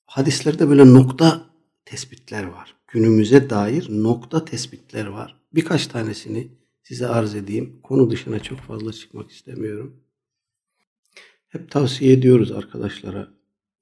hadislerde 0.07 0.69
böyle 0.69 0.95
nokta 0.95 1.51
tespitler 1.85 2.45
var 2.45 2.79
günümüze 2.89 3.51
dair 3.51 3.87
nokta 3.91 4.45
tespitler 4.45 5.07
var. 5.07 5.37
Birkaç 5.55 5.87
tanesini 5.87 6.49
size 6.83 7.07
arz 7.07 7.35
edeyim. 7.35 7.81
Konu 7.83 8.11
dışına 8.11 8.43
çok 8.43 8.59
fazla 8.59 8.93
çıkmak 8.93 9.31
istemiyorum. 9.31 10.05
Hep 11.49 11.71
tavsiye 11.71 12.13
ediyoruz 12.13 12.53
arkadaşlara, 12.53 13.29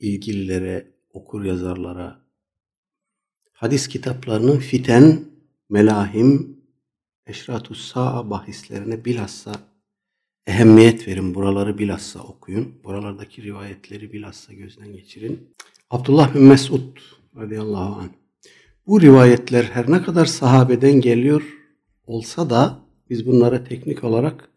ilgililere, 0.00 0.94
okur 1.10 1.44
yazarlara. 1.44 2.26
Hadis 3.52 3.88
kitaplarının 3.88 4.58
fiten, 4.58 5.24
melahim, 5.68 6.60
eşratus 7.26 7.92
sa'a 7.92 8.30
bahislerine 8.30 9.04
bilhassa 9.04 9.52
ehemmiyet 10.46 11.08
verin. 11.08 11.34
Buraları 11.34 11.78
bilhassa 11.78 12.20
okuyun. 12.20 12.74
Buralardaki 12.84 13.42
rivayetleri 13.42 14.12
bilhassa 14.12 14.52
gözden 14.52 14.92
geçirin. 14.92 15.48
Abdullah 15.90 16.34
bin 16.34 16.42
Mesud 16.42 16.96
radıyallahu 17.36 18.00
anh 18.00 18.08
bu 18.86 19.00
rivayetler 19.00 19.64
her 19.64 19.90
ne 19.90 20.02
kadar 20.02 20.24
sahabeden 20.24 21.00
geliyor 21.00 21.42
olsa 22.06 22.50
da 22.50 22.78
biz 23.10 23.26
bunlara 23.26 23.64
teknik 23.64 24.04
olarak 24.04 24.48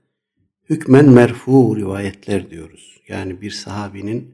hükmen 0.69 1.10
merfu 1.10 1.77
rivayetler 1.77 2.50
diyoruz. 2.50 3.01
Yani 3.08 3.41
bir 3.41 3.51
sahabinin 3.51 4.34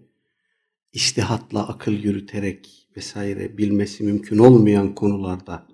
istihatla 0.94 1.68
akıl 1.68 1.92
yürüterek 1.92 2.88
vesaire 2.98 3.58
bilmesi 3.58 4.04
mümkün 4.04 4.38
olmayan 4.38 4.96
konularda 4.96 5.68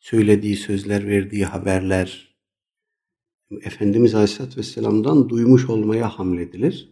söylediği 0.00 0.56
sözler, 0.56 1.08
verdiği 1.08 1.44
haberler 1.44 2.27
Efendimiz 3.50 4.14
Aleyhisselatü 4.14 4.56
Vesselam'dan 4.56 5.28
duymuş 5.28 5.68
olmaya 5.68 6.08
hamledilir. 6.08 6.88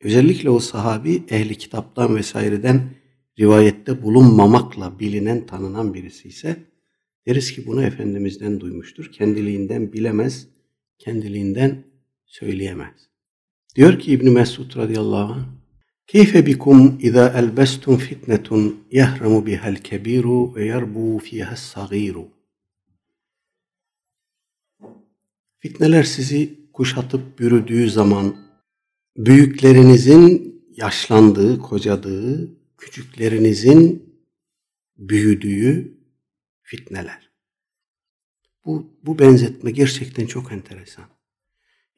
Özellikle 0.00 0.50
o 0.50 0.58
sahabi 0.58 1.22
ehli 1.30 1.54
kitaptan 1.54 2.16
vesaireden 2.16 2.90
rivayette 3.38 4.02
bulunmamakla 4.02 4.98
bilinen, 4.98 5.46
tanınan 5.46 5.94
birisi 5.94 6.28
ise 6.28 6.56
deriz 7.26 7.52
ki 7.52 7.66
bunu 7.66 7.82
Efendimiz'den 7.82 8.60
duymuştur. 8.60 9.12
Kendiliğinden 9.12 9.92
bilemez, 9.92 10.48
kendiliğinden 10.98 11.84
söyleyemez. 12.26 13.08
Diyor 13.76 13.98
ki 13.98 14.12
İbn 14.12 14.30
Mesud 14.30 14.76
radıyallahu 14.76 15.32
anh, 15.32 15.44
Keyfe 16.06 16.46
bikum 16.46 16.98
iza 17.00 17.28
elbestum 17.28 17.96
fitnetun 17.96 18.84
yahramu 18.90 19.46
bihal 19.46 19.76
kebiru 19.76 20.54
ve 20.54 20.64
yarbu 20.64 21.18
fiha 21.18 21.56
sagiru. 21.56 22.28
Fitneler 25.62 26.02
sizi 26.02 26.68
kuşatıp 26.72 27.38
bürüdüğü 27.38 27.90
zaman 27.90 28.36
büyüklerinizin 29.16 30.54
yaşlandığı, 30.76 31.58
kocadığı 31.58 32.56
küçüklerinizin 32.78 34.12
büyüdüğü 34.96 35.98
fitneler. 36.62 37.30
Bu, 38.64 38.86
bu 39.02 39.18
benzetme 39.18 39.70
gerçekten 39.70 40.26
çok 40.26 40.52
enteresan. 40.52 41.04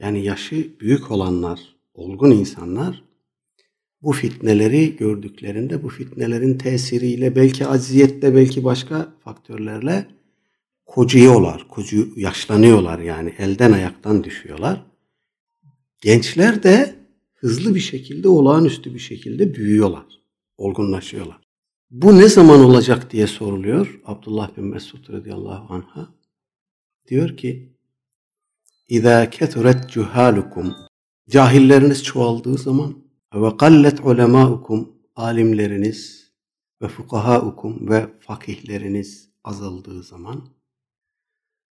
Yani 0.00 0.24
yaşı 0.24 0.80
büyük 0.80 1.10
olanlar, 1.10 1.76
olgun 1.94 2.30
insanlar 2.30 3.04
bu 4.02 4.12
fitneleri 4.12 4.96
gördüklerinde 4.96 5.82
bu 5.82 5.88
fitnelerin 5.88 6.58
tesiriyle 6.58 7.36
belki 7.36 7.66
aziyetle 7.66 8.34
belki 8.34 8.64
başka 8.64 9.14
faktörlerle 9.24 10.06
kocuyorlar, 10.86 11.68
kocu 11.68 12.08
yaşlanıyorlar 12.16 12.98
yani 12.98 13.34
elden 13.38 13.72
ayaktan 13.72 14.24
düşüyorlar. 14.24 14.86
Gençler 16.00 16.62
de 16.62 16.94
hızlı 17.34 17.74
bir 17.74 17.80
şekilde 17.80 18.28
olağanüstü 18.28 18.94
bir 18.94 18.98
şekilde 18.98 19.54
büyüyorlar 19.54 20.04
olgunlaşıyorlar. 20.58 21.40
Bu 21.90 22.18
ne 22.18 22.28
zaman 22.28 22.60
olacak 22.60 23.12
diye 23.12 23.26
soruluyor 23.26 24.00
Abdullah 24.04 24.56
bin 24.56 24.64
Mesud 24.64 25.12
radıyallahu 25.12 25.74
anh'a. 25.74 26.14
Diyor 27.08 27.36
ki 27.36 27.76
İzâ 28.88 29.30
kethuret 29.30 29.90
cuhalukum 29.90 30.74
Cahilleriniz 31.28 32.02
çoğaldığı 32.02 32.58
zaman 32.58 33.04
ve 33.34 33.56
kallet 33.56 34.00
ulemâukum 34.00 34.92
alimleriniz 35.16 36.30
ve 36.82 36.88
fukahaukum 36.88 37.88
ve 37.88 38.18
fakihleriniz 38.20 39.30
azaldığı 39.44 40.02
zaman 40.02 40.53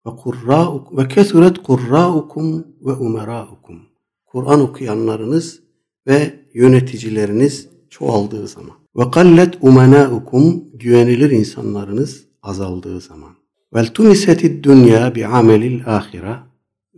ve 0.06 0.10
kurra'ukum 0.10 0.98
ve 0.98 1.08
kethuret 1.08 1.58
kurra'ukum 1.64 2.68
ve 2.82 2.92
umera'ukum 2.92 3.80
Kur'an 4.26 4.62
okuyanlarınız 4.62 5.60
ve 6.08 6.34
yöneticileriniz 6.54 7.70
çoğaldığı 7.90 8.48
zaman. 8.48 8.76
Ve 8.98 9.12
kallet 9.12 9.58
umenaukum 9.62 10.64
güvenilir 10.74 11.32
insanlarınız 11.32 12.26
azaldığı 12.44 13.02
zaman. 13.02 13.36
Vel 13.74 13.88
tunisetid 13.88 14.64
dünya 14.64 15.16
bi 15.16 15.26
amelil 15.26 15.82
ahira 15.86 16.48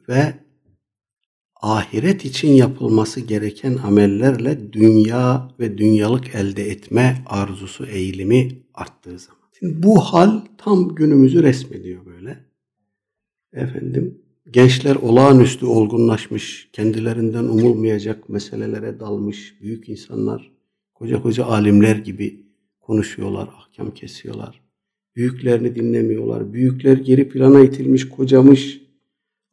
ve 0.09 0.33
ahiret 1.61 2.25
için 2.25 2.51
yapılması 2.51 3.19
gereken 3.21 3.77
amellerle 3.77 4.73
dünya 4.73 5.49
ve 5.59 5.77
dünyalık 5.77 6.35
elde 6.35 6.69
etme 6.69 7.23
arzusu 7.25 7.85
eğilimi 7.85 8.63
arttığı 8.73 9.19
zaman. 9.19 9.41
Şimdi 9.59 9.83
bu 9.83 10.01
hal 10.01 10.41
tam 10.57 10.95
günümüzü 10.95 11.43
resmediyor 11.43 12.05
böyle. 12.05 12.52
Efendim 13.53 14.21
gençler 14.51 14.95
olağanüstü 14.95 15.65
olgunlaşmış, 15.65 16.69
kendilerinden 16.73 17.43
umulmayacak 17.43 18.29
meselelere 18.29 18.99
dalmış 18.99 19.61
büyük 19.61 19.89
insanlar 19.89 20.53
Koca 21.03 21.21
koca 21.21 21.45
alimler 21.45 21.95
gibi 21.95 22.45
konuşuyorlar, 22.81 23.49
ahkam 23.57 23.93
kesiyorlar. 23.93 24.61
Büyüklerini 25.15 25.75
dinlemiyorlar. 25.75 26.53
Büyükler 26.53 26.97
geri 26.97 27.29
plana 27.29 27.59
itilmiş, 27.61 28.09
kocamış. 28.09 28.81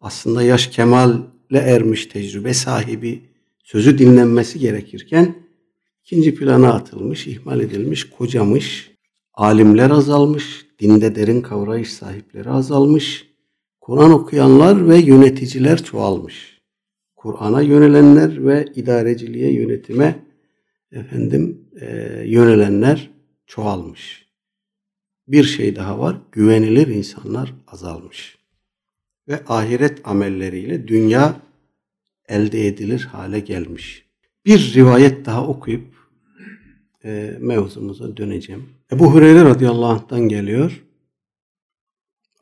Aslında 0.01 0.43
yaş 0.43 0.67
kemale 0.67 1.19
ermiş 1.53 2.07
tecrübe 2.07 2.55
sahibi 2.55 3.23
sözü 3.59 3.99
dinlenmesi 3.99 4.59
gerekirken 4.59 5.35
ikinci 6.05 6.35
plana 6.35 6.73
atılmış, 6.73 7.27
ihmal 7.27 7.61
edilmiş, 7.61 8.11
kocamış. 8.11 8.91
Alimler 9.35 9.91
azalmış, 9.91 10.67
dinde 10.81 11.15
derin 11.15 11.41
kavrayış 11.41 11.93
sahipleri 11.93 12.51
azalmış. 12.51 13.30
Kur'an 13.81 14.13
okuyanlar 14.13 14.89
ve 14.89 14.99
yöneticiler 14.99 15.85
çoğalmış. 15.85 16.61
Kur'an'a 17.17 17.63
yönelenler 17.63 18.47
ve 18.47 18.67
idareciliğe, 18.75 19.53
yönetime 19.53 20.25
efendim 20.93 21.69
e, 21.81 21.87
yönelenler 22.27 23.11
çoğalmış. 23.47 24.27
Bir 25.29 25.45
şey 25.45 25.77
daha 25.77 25.99
var, 25.99 26.17
güvenilir 26.33 26.87
insanlar 26.87 27.55
azalmış. 27.67 28.39
Ve 29.29 29.41
ahiret 29.49 30.09
amelleriyle 30.09 30.89
dünya 30.89 31.41
elde 32.29 32.67
edilir 32.67 33.09
hale 33.13 33.41
gelmiş. 33.41 34.07
Bir 34.47 34.73
rivayet 34.75 35.27
daha 35.27 35.47
okuyup 35.47 35.87
e, 37.05 37.37
mevzumuza 37.41 38.17
döneceğim. 38.17 38.69
Ebu 38.93 39.13
Hureyre 39.13 39.45
radıyallahu 39.45 39.93
anh'tan 39.93 40.29
geliyor. 40.29 40.85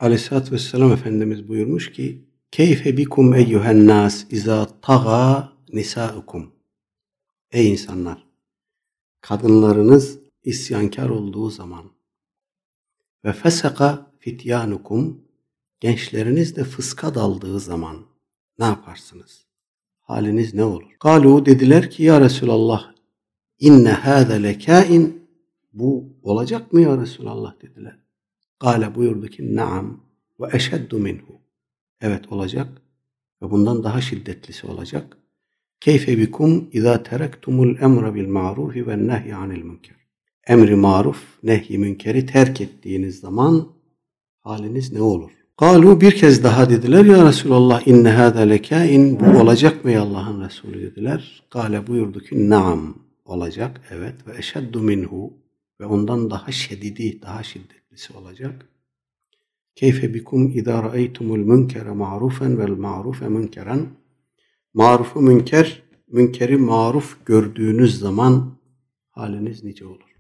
Aleyhisselatü 0.01 0.53
Vesselam 0.53 0.93
Efendimiz 0.93 1.49
buyurmuş 1.49 1.93
ki 1.93 2.25
Keyfe 2.51 2.97
bikum 2.97 3.35
eyyühen 3.35 3.87
nas 3.87 4.27
izâ 4.31 4.69
taga 4.83 5.53
nisaukum. 5.73 6.53
Ey 7.51 7.71
insanlar! 7.71 8.27
Kadınlarınız 9.21 10.19
isyankar 10.45 11.09
olduğu 11.09 11.51
zaman 11.51 11.85
ve 13.25 13.33
fesaka 13.33 14.13
fityanukum 14.19 15.21
gençleriniz 15.81 16.57
de 16.57 16.65
fıska 16.65 17.15
daldığı 17.15 17.61
zaman 17.61 17.97
ne 18.59 18.65
yaparsınız? 18.65 19.47
Haliniz 20.01 20.55
ne 20.55 20.65
olur? 20.65 20.97
Kalu 21.01 21.47
dediler 21.47 21.91
ki 21.91 22.03
ya 22.03 22.21
Resulallah 22.21 22.95
inne 23.59 23.93
hâze 23.93 24.43
lekain 24.43 25.29
bu 25.73 26.05
olacak 26.23 26.73
mı 26.73 26.81
ya 26.81 27.01
Resulallah 27.01 27.63
dediler. 27.63 28.08
Kale 28.59 28.94
buyurdu 28.94 29.27
ki 29.27 29.57
naam 29.57 30.01
ve 30.40 30.47
eşeddu 30.53 30.99
minhu. 30.99 31.40
Evet 32.01 32.33
olacak 32.33 32.68
ve 33.42 33.51
bundan 33.51 33.85
daha 33.85 34.01
şiddetlisi 34.01 34.66
olacak. 34.66 35.16
Keyfe 35.81 36.18
bikum 36.18 36.68
izâ 36.73 37.03
terektumul 37.03 37.79
emre 37.81 38.14
bil 38.14 38.29
ma'rufi 38.29 38.87
ve 38.87 39.07
nehyi 39.07 39.35
anil 39.35 39.62
münker. 39.62 39.97
Emri 40.47 40.77
maruf, 40.77 41.23
nehyi 41.42 41.79
münkeri 41.79 42.27
terk 42.27 42.61
ettiğiniz 42.61 43.21
zaman 43.21 43.68
haliniz 44.40 44.92
ne 44.92 45.03
olur? 45.03 45.31
Kalu 45.57 46.01
bir 46.01 46.11
kez 46.11 46.44
daha 46.44 46.71
dediler 46.71 47.05
ya 47.05 47.29
Resulallah 47.29 47.87
inne 47.87 48.11
hâzâ 48.11 48.40
lekâin 48.40 49.21
bu 49.21 49.38
olacak 49.40 49.85
mı 49.85 49.90
ya 49.90 50.03
Allah'ın 50.03 50.44
Resulü 50.44 50.83
dediler. 50.83 51.42
Kale 51.51 51.87
buyurdu 51.87 52.21
ki 52.21 52.51
naam 52.51 52.94
olacak 53.25 53.81
evet 53.90 54.27
ve 54.27 54.38
eşeddu 54.38 54.81
minhu 54.81 55.33
ve 55.81 55.87
ondan 55.87 56.31
daha 56.31 56.53
şedidi 56.53 57.23
daha 57.23 57.42
şiddetlisi 57.99 58.19
olacak. 58.19 58.69
Keyfe 59.75 60.15
bikum 60.15 60.51
idâ 60.51 60.83
ra'eytumul 60.83 61.39
münkere 61.39 61.93
ma'rufen 61.93 62.59
vel 62.59 62.77
ma'rufe 62.77 63.29
münkeren 63.29 63.87
marufu 64.75 65.21
münker 65.21 65.83
münkeri 66.09 66.57
maruf 66.57 67.27
gördüğünüz 67.27 67.99
zaman 67.99 68.59
haliniz 69.11 69.65
nice 69.65 69.87
olur. 69.87 70.17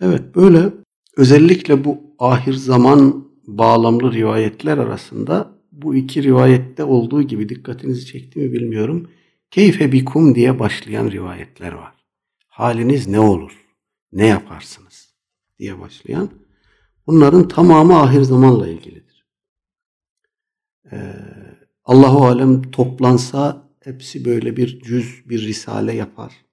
Evet 0.00 0.34
böyle 0.34 0.72
özellikle 1.16 1.84
bu 1.84 1.98
ahir 2.18 2.54
zaman 2.54 3.28
bağlamlı 3.46 4.12
rivayetler 4.12 4.78
arasında 4.78 5.50
bu 5.72 5.94
iki 5.94 6.22
rivayette 6.22 6.84
olduğu 6.84 7.22
gibi 7.22 7.48
dikkatinizi 7.48 8.06
çekti 8.06 8.38
mi 8.38 8.52
bilmiyorum. 8.52 9.08
Keyfe 9.50 9.92
bikum 9.92 10.34
diye 10.34 10.58
başlayan 10.58 11.10
rivayetler 11.10 11.72
var. 11.72 11.94
Haliniz 12.48 13.06
ne 13.06 13.20
olur? 13.20 13.52
Ne 14.12 14.26
yaparsınız? 14.26 15.14
diye 15.58 15.80
başlayan. 15.80 16.30
Bunların 17.06 17.48
tamamı 17.48 18.00
ahir 18.00 18.22
zamanla 18.22 18.68
ilgilidir. 18.68 19.26
Ee, 20.92 21.14
Allahu 21.84 22.24
alem 22.26 22.62
toplansa 22.70 23.70
hepsi 23.80 24.24
böyle 24.24 24.56
bir 24.56 24.80
cüz, 24.80 25.28
bir 25.28 25.46
risale 25.46 25.94
yapar. 25.94 26.44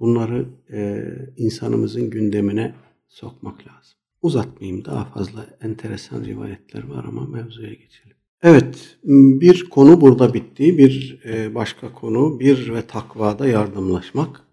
Bunları 0.00 0.48
e, 0.72 1.04
insanımızın 1.36 2.10
gündemine 2.10 2.74
sokmak 3.08 3.60
lazım. 3.60 3.98
Uzatmayayım 4.22 4.84
daha 4.84 5.04
fazla 5.04 5.46
enteresan 5.60 6.24
rivayetler 6.24 6.88
var 6.88 7.04
ama 7.04 7.26
mevzuya 7.26 7.72
geçelim. 7.72 8.16
Evet 8.42 8.98
bir 9.04 9.68
konu 9.70 10.00
burada 10.00 10.34
bitti. 10.34 10.78
Bir 10.78 11.20
e, 11.24 11.54
başka 11.54 11.92
konu 11.92 12.40
bir 12.40 12.74
ve 12.74 12.86
takvada 12.86 13.46
yardımlaşmak. 13.46 14.44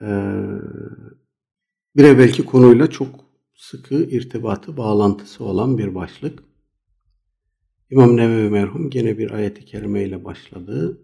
E, 0.00 0.08
bir 1.96 2.04
evvelki 2.04 2.44
konuyla 2.44 2.90
çok 2.90 3.08
sıkı 3.54 3.94
irtibatı, 3.94 4.76
bağlantısı 4.76 5.44
olan 5.44 5.78
bir 5.78 5.94
başlık. 5.94 6.42
İmam 7.90 8.16
Nevevi 8.16 8.50
merhum 8.50 8.90
gene 8.90 9.18
bir 9.18 9.30
ayeti 9.30 9.64
kerimeyle 9.64 10.24
başladı. 10.24 11.00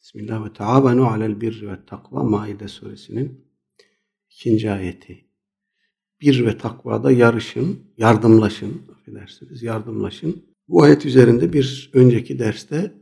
Bismillah 0.00 0.44
ve 0.44 0.52
taavenu 0.52 1.06
alel 1.06 1.40
birri 1.40 1.68
ve 1.68 1.86
takva 1.86 2.22
Maide 2.22 2.68
suresinin 2.68 3.44
ikinci 4.30 4.70
ayeti. 4.70 5.24
Bir 6.20 6.46
ve 6.46 6.58
takvada 6.58 7.10
yarışın, 7.10 7.80
yardımlaşın, 7.96 8.82
affedersiniz, 8.92 9.62
yardımlaşın. 9.62 10.44
Bu 10.68 10.82
ayet 10.82 11.06
üzerinde 11.06 11.52
bir 11.52 11.90
önceki 11.92 12.38
derste 12.38 12.92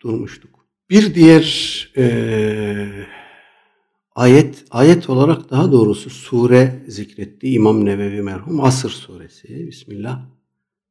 durmuştuk. 0.00 0.66
Bir 0.90 1.14
diğer 1.14 1.92
e, 1.96 3.06
ayet, 4.14 4.64
ayet 4.70 5.10
olarak 5.10 5.50
daha 5.50 5.72
doğrusu 5.72 6.10
sure 6.10 6.84
zikretti 6.88 7.52
İmam 7.52 7.84
Nevevi 7.84 8.22
merhum 8.22 8.60
Asr 8.60 8.88
suresi. 8.88 9.66
Bismillah. 9.66 10.26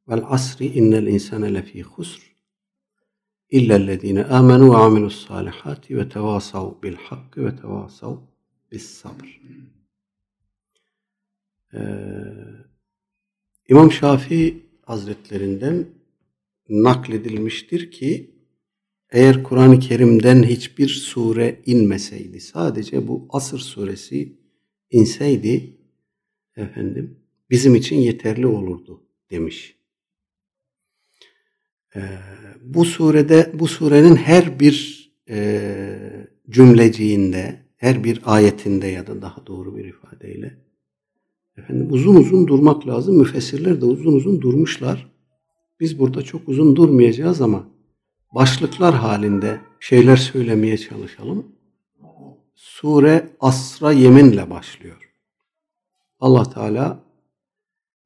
Vel 0.08 0.22
asri 0.26 0.66
innel 0.66 1.06
insane 1.06 1.54
lefî 1.54 1.82
husr 1.82 2.32
illellezine 3.52 4.24
amenu 4.24 4.72
ve 4.72 4.76
amilus 4.76 5.26
salihati 5.26 5.96
ve 5.96 6.08
tevasav 6.08 6.82
bil 6.82 6.94
hakkı 6.94 7.46
ve 7.46 7.56
tevasav 7.56 8.16
bis 8.72 8.90
sabr. 8.90 9.40
Ee, 11.74 11.80
İmam 13.68 13.92
Şafii 13.92 14.66
Hazretlerinden 14.82 15.86
nakledilmiştir 16.68 17.90
ki 17.90 18.30
eğer 19.12 19.42
Kur'an-ı 19.42 19.80
Kerim'den 19.80 20.42
hiçbir 20.42 20.88
sure 20.88 21.60
inmeseydi, 21.66 22.40
sadece 22.40 23.08
bu 23.08 23.26
Asır 23.30 23.58
suresi 23.58 24.38
inseydi 24.90 25.76
efendim 26.56 27.18
bizim 27.50 27.74
için 27.74 27.96
yeterli 27.96 28.46
olurdu 28.46 29.02
demiş. 29.30 29.76
Ee, 31.96 32.00
bu 32.62 32.84
surede 32.84 33.52
bu 33.54 33.68
surenin 33.68 34.16
her 34.16 34.60
bir 34.60 35.08
e, 35.28 35.68
cümleciğinde, 36.50 37.62
her 37.76 38.04
bir 38.04 38.20
ayetinde 38.24 38.86
ya 38.86 39.06
da 39.06 39.22
daha 39.22 39.46
doğru 39.46 39.76
bir 39.76 39.84
ifadeyle 39.84 40.58
efendim 41.56 41.86
uzun 41.90 42.14
uzun 42.14 42.48
durmak 42.48 42.86
lazım. 42.86 43.18
Müfessirler 43.18 43.80
de 43.80 43.84
uzun 43.84 44.12
uzun 44.12 44.40
durmuşlar. 44.40 45.12
Biz 45.80 45.98
burada 45.98 46.22
çok 46.22 46.48
uzun 46.48 46.76
durmayacağız 46.76 47.40
ama 47.40 47.71
başlıklar 48.32 48.94
halinde 48.94 49.60
şeyler 49.80 50.16
söylemeye 50.16 50.78
çalışalım. 50.78 51.46
Sure 52.54 53.28
asra 53.40 53.92
yeminle 53.92 54.50
başlıyor. 54.50 55.12
Allah 56.20 56.50
Teala 56.50 57.04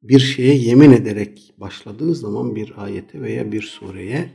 bir 0.03 0.19
şeye 0.19 0.55
yemin 0.55 0.93
ederek 0.93 1.55
başladığı 1.59 2.15
zaman 2.15 2.57
bir 2.57 2.73
ayete 2.77 3.21
veya 3.21 3.53
bir 3.53 3.62
sureye 3.62 4.31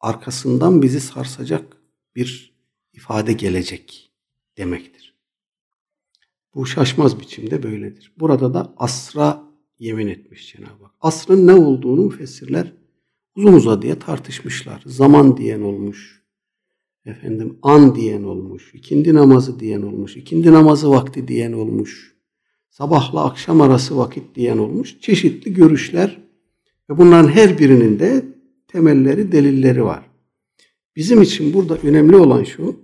arkasından 0.00 0.82
bizi 0.82 1.00
sarsacak 1.00 1.76
bir 2.16 2.56
ifade 2.92 3.32
gelecek 3.32 4.12
demektir. 4.56 5.14
Bu 6.54 6.66
şaşmaz 6.66 7.20
biçimde 7.20 7.62
böyledir. 7.62 8.12
Burada 8.18 8.54
da 8.54 8.74
asra 8.76 9.42
yemin 9.78 10.06
etmiş 10.06 10.52
Cenab-ı 10.52 10.84
Hak. 10.84 10.94
Asrın 11.00 11.46
ne 11.46 11.54
olduğunu 11.54 12.00
müfessirler 12.00 12.72
uzun 13.36 13.52
uzadıya 13.52 13.98
tartışmışlar. 13.98 14.82
Zaman 14.86 15.36
diyen 15.36 15.60
olmuş, 15.60 16.22
efendim 17.04 17.58
an 17.62 17.94
diyen 17.94 18.22
olmuş, 18.22 18.74
ikindi 18.74 19.14
namazı 19.14 19.60
diyen 19.60 19.82
olmuş, 19.82 20.16
ikindi 20.16 20.52
namazı 20.52 20.90
vakti 20.90 21.28
diyen 21.28 21.52
olmuş, 21.52 22.16
sabahla 22.70 23.24
akşam 23.24 23.60
arası 23.60 23.98
vakit 23.98 24.34
diyen 24.34 24.58
olmuş. 24.58 25.00
Çeşitli 25.00 25.54
görüşler 25.54 26.18
ve 26.90 26.98
bunların 26.98 27.28
her 27.28 27.58
birinin 27.58 27.98
de 27.98 28.24
temelleri, 28.68 29.32
delilleri 29.32 29.84
var. 29.84 30.10
Bizim 30.96 31.22
için 31.22 31.54
burada 31.54 31.78
önemli 31.78 32.16
olan 32.16 32.44
şu, 32.44 32.76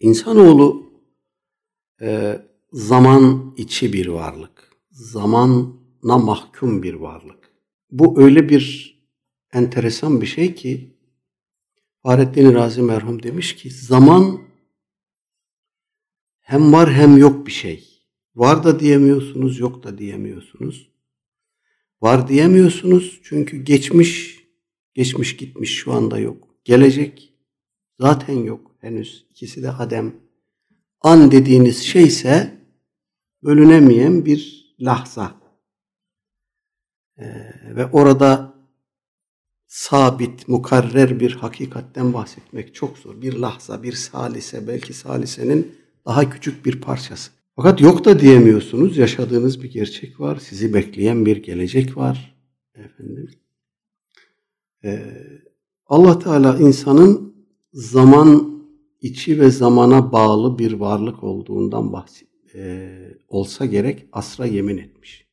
insanoğlu 0.00 0.92
e, 2.00 2.38
zaman 2.72 3.54
içi 3.56 3.92
bir 3.92 4.06
varlık, 4.06 4.70
zamana 4.90 6.18
mahkum 6.18 6.82
bir 6.82 6.94
varlık. 6.94 7.52
Bu 7.90 8.20
öyle 8.22 8.48
bir 8.48 8.95
enteresan 9.52 10.20
bir 10.20 10.26
şey 10.26 10.54
ki 10.54 10.96
Fahrettin 12.02 12.54
Razi 12.54 12.82
merhum 12.82 13.22
demiş 13.22 13.56
ki 13.56 13.70
zaman 13.70 14.40
hem 16.40 16.72
var 16.72 16.92
hem 16.92 17.16
yok 17.16 17.46
bir 17.46 17.52
şey. 17.52 17.88
Var 18.34 18.64
da 18.64 18.80
diyemiyorsunuz, 18.80 19.58
yok 19.58 19.84
da 19.84 19.98
diyemiyorsunuz. 19.98 20.90
Var 22.02 22.28
diyemiyorsunuz 22.28 23.20
çünkü 23.22 23.62
geçmiş, 23.62 24.44
geçmiş 24.94 25.36
gitmiş 25.36 25.74
şu 25.74 25.92
anda 25.92 26.18
yok. 26.18 26.48
Gelecek 26.64 27.34
zaten 28.00 28.34
yok 28.34 28.76
henüz. 28.80 29.26
İkisi 29.30 29.62
de 29.62 29.70
adem. 29.70 30.14
An 31.00 31.30
dediğiniz 31.30 31.82
şey 31.82 32.04
ise 32.04 32.60
bölünemeyen 33.42 34.24
bir 34.24 34.74
lahza. 34.80 35.40
Ee, 37.18 37.26
ve 37.76 37.86
orada 37.86 38.55
sabit, 39.66 40.48
mukarrer 40.48 41.20
bir 41.20 41.32
hakikatten 41.32 42.12
bahsetmek 42.14 42.74
çok 42.74 42.98
zor. 42.98 43.22
Bir 43.22 43.32
lahza, 43.32 43.82
bir 43.82 43.92
salise, 43.92 44.68
belki 44.68 44.94
salisenin 44.94 45.74
daha 46.06 46.30
küçük 46.30 46.66
bir 46.66 46.80
parçası. 46.80 47.30
Fakat 47.56 47.80
yok 47.80 48.04
da 48.04 48.20
diyemiyorsunuz. 48.20 48.96
Yaşadığınız 48.96 49.62
bir 49.62 49.70
gerçek 49.70 50.20
var. 50.20 50.36
Sizi 50.36 50.74
bekleyen 50.74 51.26
bir 51.26 51.36
gelecek 51.36 51.96
var. 51.96 52.36
Efendim. 52.74 53.30
Ee, 54.84 55.06
Allah 55.86 56.18
Teala 56.18 56.58
insanın 56.58 57.34
zaman 57.72 58.62
içi 59.00 59.40
ve 59.40 59.50
zamana 59.50 60.12
bağlı 60.12 60.58
bir 60.58 60.72
varlık 60.72 61.24
olduğundan 61.24 61.92
bahset, 61.92 62.28
e, 62.54 62.88
olsa 63.28 63.66
gerek 63.66 64.06
asra 64.12 64.46
yemin 64.46 64.78
etmiş. 64.78 65.26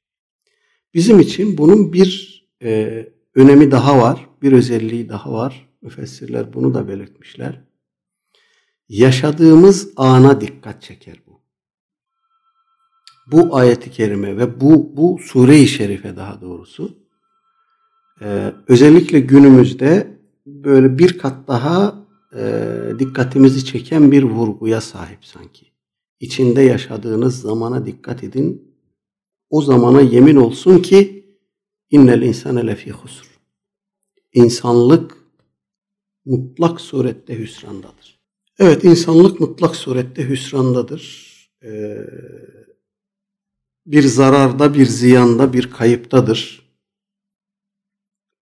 Bizim 0.93 1.19
için 1.19 1.58
bunun 1.58 1.93
bir 1.93 2.43
e, 2.63 3.08
önemi 3.36 3.72
daha 3.72 3.98
var, 3.98 4.30
bir 4.41 4.52
özelliği 4.52 5.10
daha 5.10 5.34
var. 5.34 5.69
Müfessirler 5.82 6.54
bunu 6.54 6.74
da 6.74 6.88
belirtmişler. 6.88 7.62
Yaşadığımız 8.89 9.89
ana 9.96 10.41
dikkat 10.41 10.82
çeker 10.82 11.15
bu. 11.28 11.41
Bu 13.32 13.56
ayeti 13.56 13.91
kerime 13.91 14.38
ve 14.38 14.62
bu 14.62 14.98
bu 14.98 15.19
sure-i 15.22 15.67
şerife 15.67 16.15
daha 16.15 16.41
doğrusu 16.41 16.98
e, 18.22 18.54
özellikle 18.67 19.19
günümüzde 19.19 20.17
böyle 20.46 20.98
bir 20.98 21.17
kat 21.17 21.48
daha 21.48 22.06
e, 22.36 22.72
dikkatimizi 23.00 23.65
çeken 23.65 24.12
bir 24.12 24.24
vurguya 24.24 24.82
sahip 24.82 25.26
sanki. 25.26 25.65
İçinde 26.19 26.62
yaşadığınız 26.62 27.41
zamana 27.41 27.86
dikkat 27.86 28.24
edin. 28.24 28.74
O 29.50 29.62
zamana 29.62 30.02
yemin 30.02 30.36
olsun 30.36 30.80
ki 30.80 31.12
innel 31.93 32.21
insane 32.21 32.67
lefî 32.67 32.91
husr. 32.91 33.25
İnsanlık 34.34 35.17
mutlak 36.25 36.82
surette 36.82 37.39
hüsrandadır. 37.39 38.19
Evet 38.60 38.84
insanlık 38.84 39.39
mutlak 39.39 39.75
surette 39.75 40.29
hüsrandadır. 40.29 41.34
Ee, 41.63 41.97
bir 43.86 44.03
zararda, 44.03 44.73
bir 44.73 44.86
ziyanda, 44.86 45.53
bir 45.53 45.71
kayıptadır. 45.71 46.69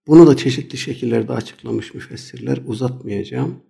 Bunu 0.07 0.27
da 0.27 0.37
çeşitli 0.37 0.77
şekillerde 0.77 1.33
açıklamış 1.33 1.93
müfessirler. 1.93 2.59
Uzatmayacağım. 2.67 3.63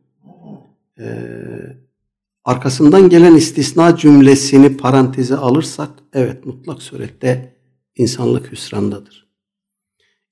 Ee, 0.99 1.77
arkasından 2.43 3.09
gelen 3.09 3.35
istisna 3.35 3.97
cümlesini 3.97 4.77
paranteze 4.77 5.35
alırsak, 5.35 5.89
evet 6.13 6.45
mutlak 6.45 6.81
surette 6.81 7.57
insanlık 7.95 8.51
hüsrandadır. 8.51 9.30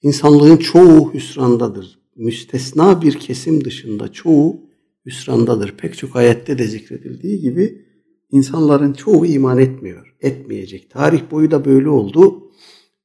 İnsanlığın 0.01 0.57
çoğu 0.57 1.13
hüsrandadır. 1.13 1.99
Müstesna 2.15 3.01
bir 3.01 3.13
kesim 3.13 3.65
dışında 3.65 4.11
çoğu 4.11 4.61
hüsrandadır. 5.05 5.77
Pek 5.77 5.97
çok 5.97 6.15
ayette 6.15 6.57
de 6.57 6.67
zikredildiği 6.67 7.41
gibi 7.41 7.85
insanların 8.31 8.93
çoğu 8.93 9.25
iman 9.25 9.57
etmiyor, 9.57 10.15
etmeyecek. 10.21 10.89
Tarih 10.89 11.21
boyu 11.31 11.51
da 11.51 11.65
böyle 11.65 11.89
oldu. 11.89 12.51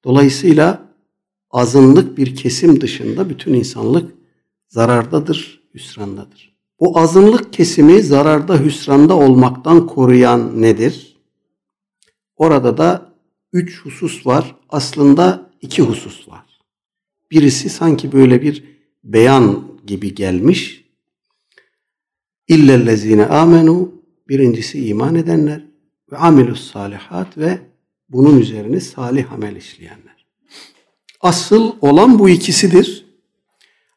Dolayısıyla 0.05 0.95
azınlık 1.51 2.19
bir 2.19 2.37
kesim 2.37 2.81
dışında 2.81 3.31
bütün 3.31 3.55
insanlık 3.55 4.15
zarardadır, 4.69 5.63
hüsrandadır. 5.75 6.55
O 6.79 6.99
azınlık 6.99 7.53
kesimi 7.53 8.03
zararda, 8.03 8.61
hüsranda 8.61 9.17
olmaktan 9.17 9.87
koruyan 9.87 10.63
nedir? 10.63 11.17
Orada 12.37 12.79
da 12.79 13.13
üç 13.53 13.85
husus 13.85 14.27
var. 14.27 14.57
Aslında 14.69 15.51
iki 15.61 15.83
husus 15.83 16.29
var. 16.29 16.54
Birisi 17.31 17.71
sanki 17.71 18.13
böyle 18.13 18.43
bir 18.43 18.65
beyan 19.05 19.65
gibi 19.87 20.15
gelmiş. 20.15 20.85
İllellezine 22.49 23.27
amenu 23.27 23.93
birincisi 24.29 24.87
iman 24.87 25.15
edenler 25.15 25.65
ve 26.13 26.17
amilus 26.17 26.71
salihat 26.73 27.39
ve 27.39 27.59
bunun 28.09 28.41
üzerine 28.41 28.81
salih 28.81 29.33
amel 29.33 29.57
işleyenler. 29.57 30.27
Asıl 31.21 31.73
olan 31.81 32.19
bu 32.19 32.29
ikisidir. 32.29 33.05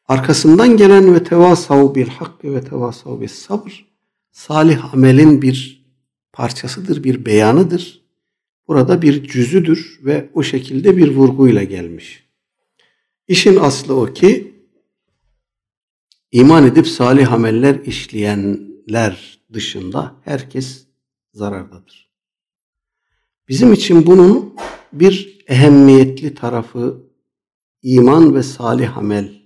Arkasından 0.08 0.76
gelen 0.76 1.14
ve 1.14 1.24
tevasav 1.24 1.94
bil 1.94 2.08
hakkı 2.08 2.54
ve 2.54 2.60
tevasav 2.60 3.20
bis 3.20 3.32
sabr 3.32 3.86
salih 4.32 4.94
amelin 4.94 5.42
bir 5.42 5.84
parçasıdır, 6.32 7.04
bir 7.04 7.26
beyanıdır. 7.26 8.02
Burada 8.68 9.02
bir 9.02 9.28
cüzüdür 9.28 10.00
ve 10.04 10.28
o 10.34 10.42
şekilde 10.42 10.96
bir 10.96 11.08
vurguyla 11.14 11.62
gelmiş. 11.62 12.27
İşin 13.28 13.56
aslı 13.56 14.00
o 14.00 14.06
ki 14.06 14.54
iman 16.32 16.66
edip 16.66 16.88
salih 16.88 17.32
ameller 17.32 17.74
işleyenler 17.74 19.40
dışında 19.52 20.16
herkes 20.24 20.86
zarardadır. 21.32 22.10
Bizim 23.48 23.72
için 23.72 24.06
bunun 24.06 24.54
bir 24.92 25.44
ehemmiyetli 25.46 26.34
tarafı 26.34 27.02
iman 27.82 28.34
ve 28.34 28.42
salih 28.42 28.98
amel 28.98 29.42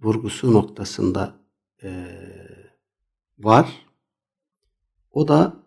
vurgusu 0.00 0.52
noktasında 0.52 1.34
e, 1.82 2.06
var. 3.38 3.86
O 5.10 5.28
da 5.28 5.62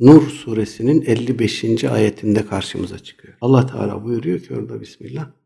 Nur 0.00 0.28
suresinin 0.28 1.02
55. 1.02 1.84
ayetinde 1.84 2.46
karşımıza 2.46 2.98
çıkıyor. 2.98 3.34
Allah 3.40 3.66
Teala 3.66 4.04
buyuruyor 4.04 4.40
ki 4.40 4.54
orada 4.54 4.80
Bismillah. 4.80 5.37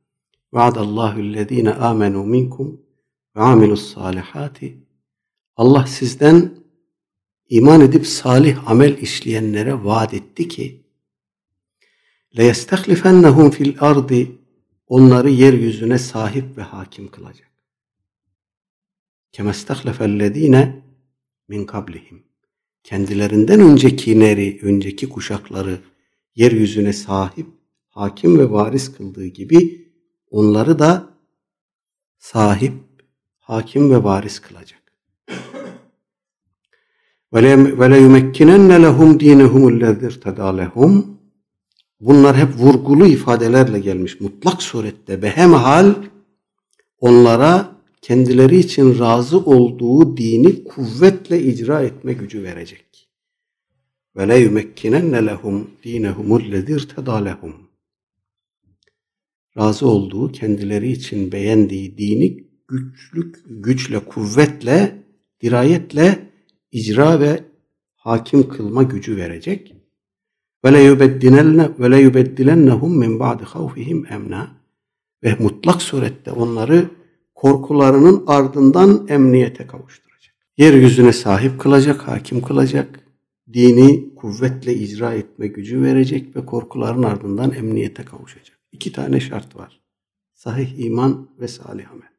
Vaadallahu 0.52 1.20
ellezine 1.20 1.74
amenu 1.74 2.24
minkum 2.24 2.80
ve 3.36 3.40
amilus 3.40 3.94
salihati. 3.94 4.78
Allah 5.56 5.86
sizden 5.86 6.54
iman 7.48 7.80
edip 7.80 8.06
salih 8.06 8.70
amel 8.70 8.98
işleyenlere 8.98 9.84
vaat 9.84 10.14
etti 10.14 10.48
ki 10.48 10.82
yestehlifennehum 12.32 13.50
fil 13.50 13.76
ardi 13.80 14.38
onları 14.86 15.30
yeryüzüne 15.30 15.98
sahip 15.98 16.56
ve 16.58 16.62
hakim 16.62 17.10
kılacak. 17.10 17.50
Kemestehlefellezine 19.32 20.82
min 21.48 21.66
kablihim. 21.66 22.22
Kendilerinden 22.84 23.60
öncekileri, 23.60 24.58
önceki 24.62 25.08
kuşakları 25.08 25.80
yeryüzüne 26.34 26.92
sahip, 26.92 27.46
hakim 27.88 28.38
ve 28.38 28.50
varis 28.50 28.92
kıldığı 28.92 29.26
gibi 29.26 29.81
onları 30.32 30.78
da 30.78 31.06
sahip, 32.18 32.72
hakim 33.38 33.90
ve 33.90 34.04
varis 34.04 34.38
kılacak. 34.38 34.82
Ve 37.32 37.90
le 37.90 37.98
yumekkinen 37.98 38.82
lehum 38.82 39.20
dinehum 39.20 39.80
lehum 40.58 41.18
Bunlar 42.00 42.36
hep 42.36 42.48
vurgulu 42.56 43.06
ifadelerle 43.06 43.78
gelmiş 43.78 44.20
mutlak 44.20 44.62
surette 44.62 45.22
behemhal 45.22 45.94
onlara 47.00 47.76
kendileri 48.02 48.58
için 48.58 48.98
razı 48.98 49.38
olduğu 49.38 50.16
dini 50.16 50.64
kuvvetle 50.64 51.42
icra 51.42 51.82
etme 51.82 52.12
gücü 52.12 52.42
verecek. 52.42 53.08
Ve 54.16 54.28
le 54.28 54.38
yumekkinen 54.38 55.26
lehum 55.26 55.70
dinehum 55.84 56.30
lehum 57.26 57.61
razı 59.58 59.88
olduğu, 59.88 60.32
kendileri 60.32 60.92
için 60.92 61.32
beğendiği 61.32 61.98
dini 61.98 62.44
güçlük, 62.68 63.36
güçle, 63.48 63.98
kuvvetle, 63.98 65.04
dirayetle 65.40 66.30
icra 66.72 67.20
ve 67.20 67.44
hakim 67.96 68.48
kılma 68.48 68.82
gücü 68.82 69.16
verecek. 69.16 69.76
Ve 70.64 70.72
le 70.72 70.82
yubeddilenne 70.82 71.70
ve 71.78 71.90
le 71.90 72.00
yubeddilennehum 72.00 72.98
min 72.98 73.20
ba'di 73.20 73.44
havfihim 73.44 74.06
emna 74.10 74.56
ve 75.22 75.36
mutlak 75.40 75.82
surette 75.82 76.32
onları 76.32 76.90
korkularının 77.34 78.24
ardından 78.26 79.06
emniyete 79.08 79.66
kavuşturacak. 79.66 80.34
Yeryüzüne 80.56 81.12
sahip 81.12 81.60
kılacak, 81.60 82.08
hakim 82.08 82.42
kılacak, 82.42 83.00
dini 83.52 84.14
kuvvetle 84.14 84.74
icra 84.74 85.14
etme 85.14 85.46
gücü 85.46 85.82
verecek 85.82 86.36
ve 86.36 86.46
korkuların 86.46 87.02
ardından 87.02 87.54
emniyete 87.54 88.04
kavuşacak. 88.04 88.61
İki 88.72 88.92
tane 88.92 89.20
şart 89.20 89.56
var. 89.56 89.80
Sahih 90.34 90.78
iman 90.78 91.28
ve 91.40 91.48
salih 91.48 91.90
amel. 91.90 92.12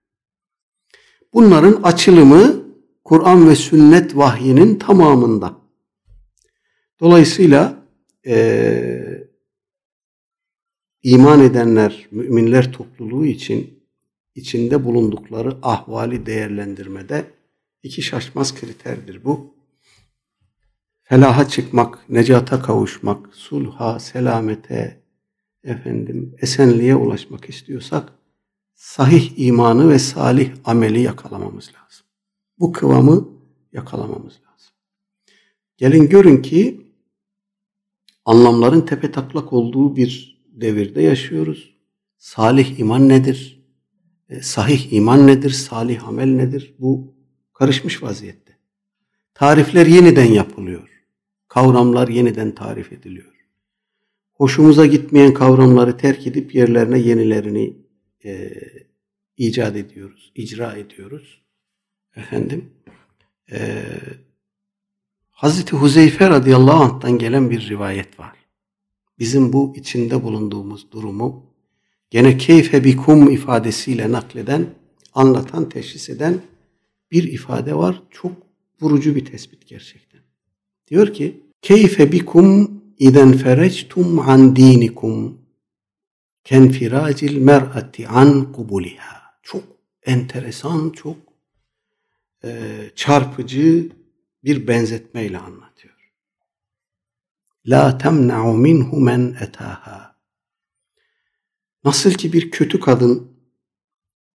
Bunların 1.33 1.81
açılımı 1.83 2.63
Kur'an 3.03 3.49
ve 3.49 3.55
sünnet 3.55 4.17
vahyinin 4.17 4.75
tamamında. 4.79 5.57
Dolayısıyla 6.99 7.85
e, 8.25 9.27
iman 11.03 11.39
edenler, 11.39 12.07
müminler 12.11 12.73
topluluğu 12.73 13.25
için 13.25 13.83
içinde 14.35 14.85
bulundukları 14.85 15.57
ahvali 15.61 16.25
değerlendirmede 16.25 17.25
iki 17.83 18.01
şaşmaz 18.01 18.55
kriterdir 18.55 19.23
bu. 19.23 19.55
Felaha 21.03 21.47
çıkmak, 21.47 22.09
necata 22.09 22.61
kavuşmak, 22.61 23.35
sulha, 23.35 23.99
selamete, 23.99 25.02
efendim 25.63 26.35
esenliğe 26.37 26.95
ulaşmak 26.95 27.49
istiyorsak 27.49 28.13
sahih 28.73 29.31
imanı 29.37 29.89
ve 29.89 29.99
salih 29.99 30.51
ameli 30.65 31.01
yakalamamız 31.01 31.67
lazım. 31.67 32.05
Bu 32.59 32.71
kıvamı 32.71 33.29
yakalamamız 33.73 34.33
lazım. 34.33 34.73
Gelin 35.77 36.09
görün 36.09 36.41
ki 36.41 36.81
anlamların 38.25 38.81
tepe 38.81 39.11
taklak 39.11 39.53
olduğu 39.53 39.95
bir 39.95 40.41
devirde 40.47 41.01
yaşıyoruz. 41.01 41.73
Salih 42.17 42.79
iman 42.79 43.09
nedir? 43.09 43.63
E, 44.29 44.41
sahih 44.41 44.93
iman 44.93 45.27
nedir? 45.27 45.49
Salih 45.49 46.07
amel 46.07 46.27
nedir? 46.27 46.75
Bu 46.79 47.13
karışmış 47.53 48.03
vaziyette. 48.03 48.57
Tarifler 49.33 49.85
yeniden 49.85 50.25
yapılıyor. 50.25 50.89
Kavramlar 51.47 52.07
yeniden 52.07 52.55
tarif 52.55 52.93
ediliyor. 52.93 53.32
Hoşumuza 54.33 54.85
gitmeyen 54.85 55.33
kavramları 55.33 55.97
terk 55.97 56.27
edip 56.27 56.55
yerlerine 56.55 56.99
yenilerini 56.99 57.77
e, 58.25 58.53
icat 59.37 59.75
ediyoruz, 59.75 60.31
icra 60.35 60.73
ediyoruz. 60.75 61.41
Efendim, 62.15 62.69
e, 63.51 63.83
Hazreti 65.31 65.75
Huzeyfe 65.75 66.29
radıyallahu 66.29 66.83
anh'tan 66.83 67.17
gelen 67.17 67.49
bir 67.49 67.69
rivayet 67.69 68.19
var. 68.19 68.37
Bizim 69.19 69.53
bu 69.53 69.73
içinde 69.77 70.23
bulunduğumuz 70.23 70.91
durumu 70.91 71.45
gene 72.09 72.37
keyfe 72.37 72.83
bikum 72.83 73.31
ifadesiyle 73.31 74.11
nakleden, 74.11 74.65
anlatan, 75.13 75.69
teşhis 75.69 76.09
eden 76.09 76.41
bir 77.11 77.23
ifade 77.23 77.75
var. 77.75 78.03
Çok 78.11 78.31
vurucu 78.81 79.15
bir 79.15 79.25
tespit 79.25 79.67
gerçekten. 79.67 80.21
Diyor 80.87 81.13
ki, 81.13 81.41
keyfe 81.61 82.11
bikum 82.11 82.72
ferectum 83.33 84.19
an 84.19 84.55
dinikum 84.55 85.41
ken 86.43 86.69
firacil 86.69 87.37
mer'ati 87.37 88.07
an 88.07 88.51
kubuliha. 88.51 89.23
Çok 89.43 89.63
enteresan, 90.03 90.89
çok 90.89 91.17
e, 92.43 92.81
çarpıcı 92.95 93.89
bir 94.43 94.67
benzetmeyle 94.67 95.37
anlatıyor. 95.37 96.13
La 97.65 97.97
temna'u 97.97 98.53
minhu 98.53 98.99
men 98.99 99.37
etaha. 99.41 100.15
Nasıl 101.83 102.11
ki 102.11 102.33
bir 102.33 102.51
kötü 102.51 102.79
kadın 102.79 103.31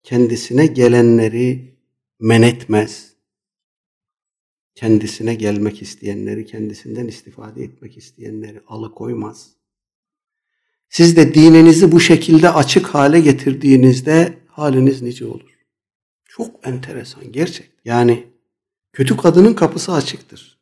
kendisine 0.03 0.67
gelenleri 0.67 1.77
men 2.21 2.43
etmez, 2.43 3.16
kendisine 4.77 5.35
gelmek 5.35 5.83
isteyenleri, 5.83 6.47
kendisinden 6.47 7.07
istifade 7.09 7.65
etmek 7.65 7.97
isteyenleri 7.97 8.61
alıkoymaz. 8.67 9.51
Siz 10.89 11.17
de 11.17 11.35
dininizi 11.35 11.93
bu 11.93 12.01
şekilde 12.01 12.51
açık 12.51 12.87
hale 12.87 13.21
getirdiğinizde 13.21 14.39
haliniz 14.47 15.03
nice 15.03 15.27
olur. 15.27 15.57
Çok 16.25 16.67
enteresan 16.69 17.33
gerçek. 17.33 17.71
Yani 17.85 18.25
kötü 18.93 19.17
kadının 19.17 19.55
kapısı 19.55 19.93
açıktır. 19.93 20.59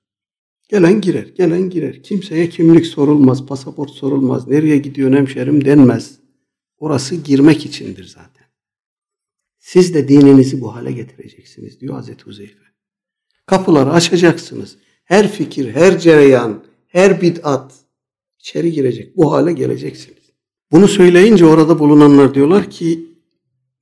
Gelen 0.68 1.00
girer, 1.00 1.26
gelen 1.26 1.70
girer. 1.70 2.02
Kimseye 2.02 2.48
kimlik 2.48 2.86
sorulmaz, 2.86 3.46
pasaport 3.46 3.90
sorulmaz. 3.90 4.48
Nereye 4.48 4.78
gidiyor 4.78 5.12
hemşerim 5.12 5.64
denmez. 5.64 6.18
Orası 6.78 7.16
girmek 7.16 7.66
içindir 7.66 8.04
zaten. 8.04 8.46
Siz 9.58 9.94
de 9.94 10.08
dininizi 10.08 10.60
bu 10.60 10.74
hale 10.74 10.92
getireceksiniz 10.92 11.80
diyor 11.80 11.94
Hazreti 11.94 12.24
Huzeyfe. 12.24 12.63
Kapıları 13.46 13.92
açacaksınız. 13.92 14.76
Her 15.04 15.32
fikir, 15.32 15.74
her 15.74 15.98
cereyan, 15.98 16.64
her 16.86 17.20
bid'at 17.20 17.74
içeri 18.38 18.72
girecek. 18.72 19.16
Bu 19.16 19.32
hale 19.32 19.52
geleceksiniz. 19.52 20.24
Bunu 20.72 20.88
söyleyince 20.88 21.46
orada 21.46 21.78
bulunanlar 21.78 22.34
diyorlar 22.34 22.70
ki 22.70 23.06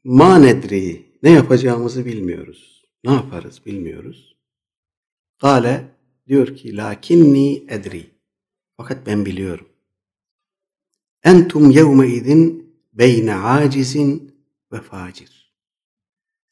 ma 0.05 0.38
nedri 0.38 1.07
ne 1.22 1.31
yapacağımızı 1.31 2.07
bilmiyoruz. 2.07 2.85
Ne 3.05 3.12
yaparız 3.12 3.61
bilmiyoruz. 3.66 4.37
Gale 5.38 5.88
diyor 6.27 6.57
ki 6.57 6.77
lakinni 6.77 7.64
edri. 7.68 8.11
Fakat 8.77 9.07
ben 9.07 9.27
biliyorum. 9.27 9.68
Entum 11.25 11.70
yevme 11.70 12.09
idin 12.09 12.75
beyne 12.92 13.35
acizin 13.35 14.35
ve 14.72 14.81
facir. 14.81 15.51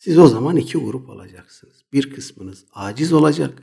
Siz 0.01 0.19
o 0.19 0.27
zaman 0.27 0.57
iki 0.57 0.79
grup 0.79 1.09
olacaksınız. 1.09 1.85
Bir 1.93 2.15
kısmınız 2.15 2.65
aciz 2.73 3.13
olacak, 3.13 3.63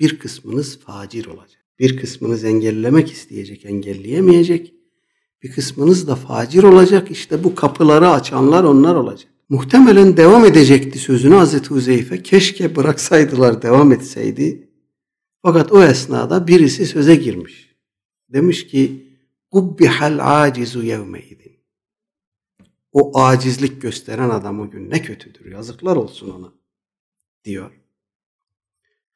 bir 0.00 0.18
kısmınız 0.18 0.78
facir 0.78 1.26
olacak. 1.26 1.64
Bir 1.78 1.96
kısmınız 1.96 2.44
engellemek 2.44 3.12
isteyecek, 3.12 3.64
engelleyemeyecek. 3.64 4.74
Bir 5.42 5.52
kısmınız 5.52 6.08
da 6.08 6.16
facir 6.16 6.62
olacak. 6.62 7.10
İşte 7.10 7.44
bu 7.44 7.54
kapıları 7.54 8.10
açanlar 8.10 8.64
onlar 8.64 8.94
olacak. 8.94 9.32
Muhtemelen 9.48 10.16
devam 10.16 10.44
edecekti 10.44 10.98
sözünü 10.98 11.34
Hazreti 11.34 11.68
Huzeyfe. 11.68 12.22
Keşke 12.22 12.76
bıraksaydılar 12.76 13.62
devam 13.62 13.92
etseydi. 13.92 14.68
Fakat 15.42 15.72
o 15.72 15.82
esnada 15.82 16.46
birisi 16.46 16.86
söze 16.86 17.16
girmiş. 17.16 17.76
Demiş 18.28 18.66
ki 18.66 19.08
Kubbihal 19.50 20.18
acizu 20.20 20.82
yevmeydin. 20.82 21.57
O 22.92 23.20
acizlik 23.20 23.82
gösteren 23.82 24.30
adam 24.30 24.60
o 24.60 24.70
gün 24.70 24.90
ne 24.90 25.02
kötüdür. 25.02 25.52
Yazıklar 25.52 25.96
olsun 25.96 26.30
ona. 26.30 26.52
Diyor. 27.44 27.70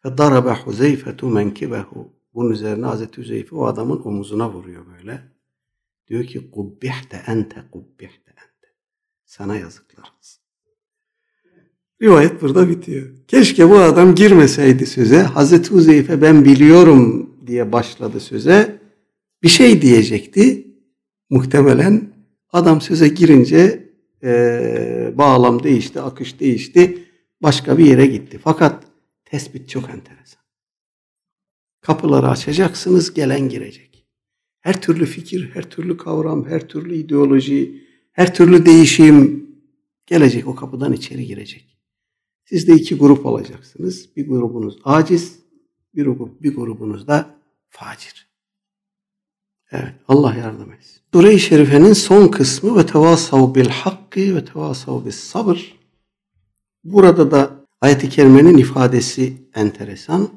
Fedarabe 0.03 0.55
Huzeyfetu 0.55 1.27
menkibehu. 1.27 2.13
Bunun 2.35 2.51
üzerine 2.51 2.87
Hazreti 2.87 3.21
Huzeyfe 3.21 3.57
o 3.57 3.67
adamın 3.67 4.03
omuzuna 4.05 4.53
vuruyor 4.53 4.87
böyle. 4.87 5.33
Diyor 6.09 6.25
ki 6.25 6.51
kubbihte 6.51 7.23
ente 7.27 7.65
kubbihte 7.73 8.31
ente. 8.31 8.75
Sana 9.25 9.57
yazıklar 9.57 10.13
olsun. 10.19 10.43
Rivayet 12.03 12.43
burada 12.43 12.69
bitiyor. 12.69 13.09
Keşke 13.29 13.71
bu 13.71 13.79
adam 13.79 14.15
girmeseydi 14.15 14.87
söze. 14.87 15.23
Hazreti 15.23 15.71
Huzeyfe 15.71 16.23
ben 16.23 16.45
biliyorum 16.45 17.37
diye 17.47 17.73
başladı 17.73 18.21
söze. 18.21 18.83
Bir 19.43 19.49
şey 19.49 19.83
diyecekti. 19.83 20.67
Muhtemelen 21.31 22.12
adam 22.53 22.81
söze 22.81 23.09
girince 23.09 23.93
e, 24.23 25.13
bağlam 25.15 25.63
değişti, 25.63 26.01
akış 26.01 26.41
değişti. 26.41 27.09
Başka 27.43 27.79
bir 27.79 27.85
yere 27.85 28.07
gitti. 28.07 28.41
Fakat 28.45 28.85
tespit 29.25 29.69
çok 29.69 29.91
enteresan. 29.91 30.43
Kapıları 31.81 32.29
açacaksınız, 32.29 33.15
gelen 33.15 33.49
girecek. 33.49 34.07
Her 34.61 34.81
türlü 34.81 35.07
fikir, 35.07 35.51
her 35.55 35.71
türlü 35.71 35.97
kavram, 35.97 36.47
her 36.47 36.69
türlü 36.69 36.95
ideoloji, 36.95 37.85
her 38.13 38.35
türlü 38.35 38.67
değişim 38.67 39.47
gelecek 40.07 40.47
o 40.47 40.55
kapıdan 40.55 40.93
içeri 40.93 41.27
girecek. 41.27 41.79
Siz 42.45 42.69
de 42.69 42.75
iki 42.75 42.95
grup 42.95 43.27
olacaksınız. 43.27 44.17
Bir 44.17 44.29
grubunuz 44.29 44.79
aciz, 44.85 45.39
bir, 45.95 46.07
grup, 46.07 46.43
bir 46.43 46.55
grubunuz 46.55 47.07
da 47.07 47.39
facir. 47.69 48.32
Evet, 49.73 49.95
Allah 50.09 50.35
yardım 50.35 50.73
etsin. 50.73 51.01
Sure-i 51.15 51.41
Şerife'nin 51.41 51.93
son 51.93 52.29
kısmı 52.29 52.79
ve 52.79 52.87
tevasav 52.87 53.55
bil 53.55 53.69
hakkı 53.69 54.37
ve 54.37 54.45
tevasav 54.45 55.05
bis 55.05 55.17
sabır. 55.17 55.79
Burada 56.85 57.31
da 57.31 57.67
ayet-i 57.81 58.09
kerimenin 58.09 58.59
ifadesi 58.59 59.33
enteresan 59.55 60.29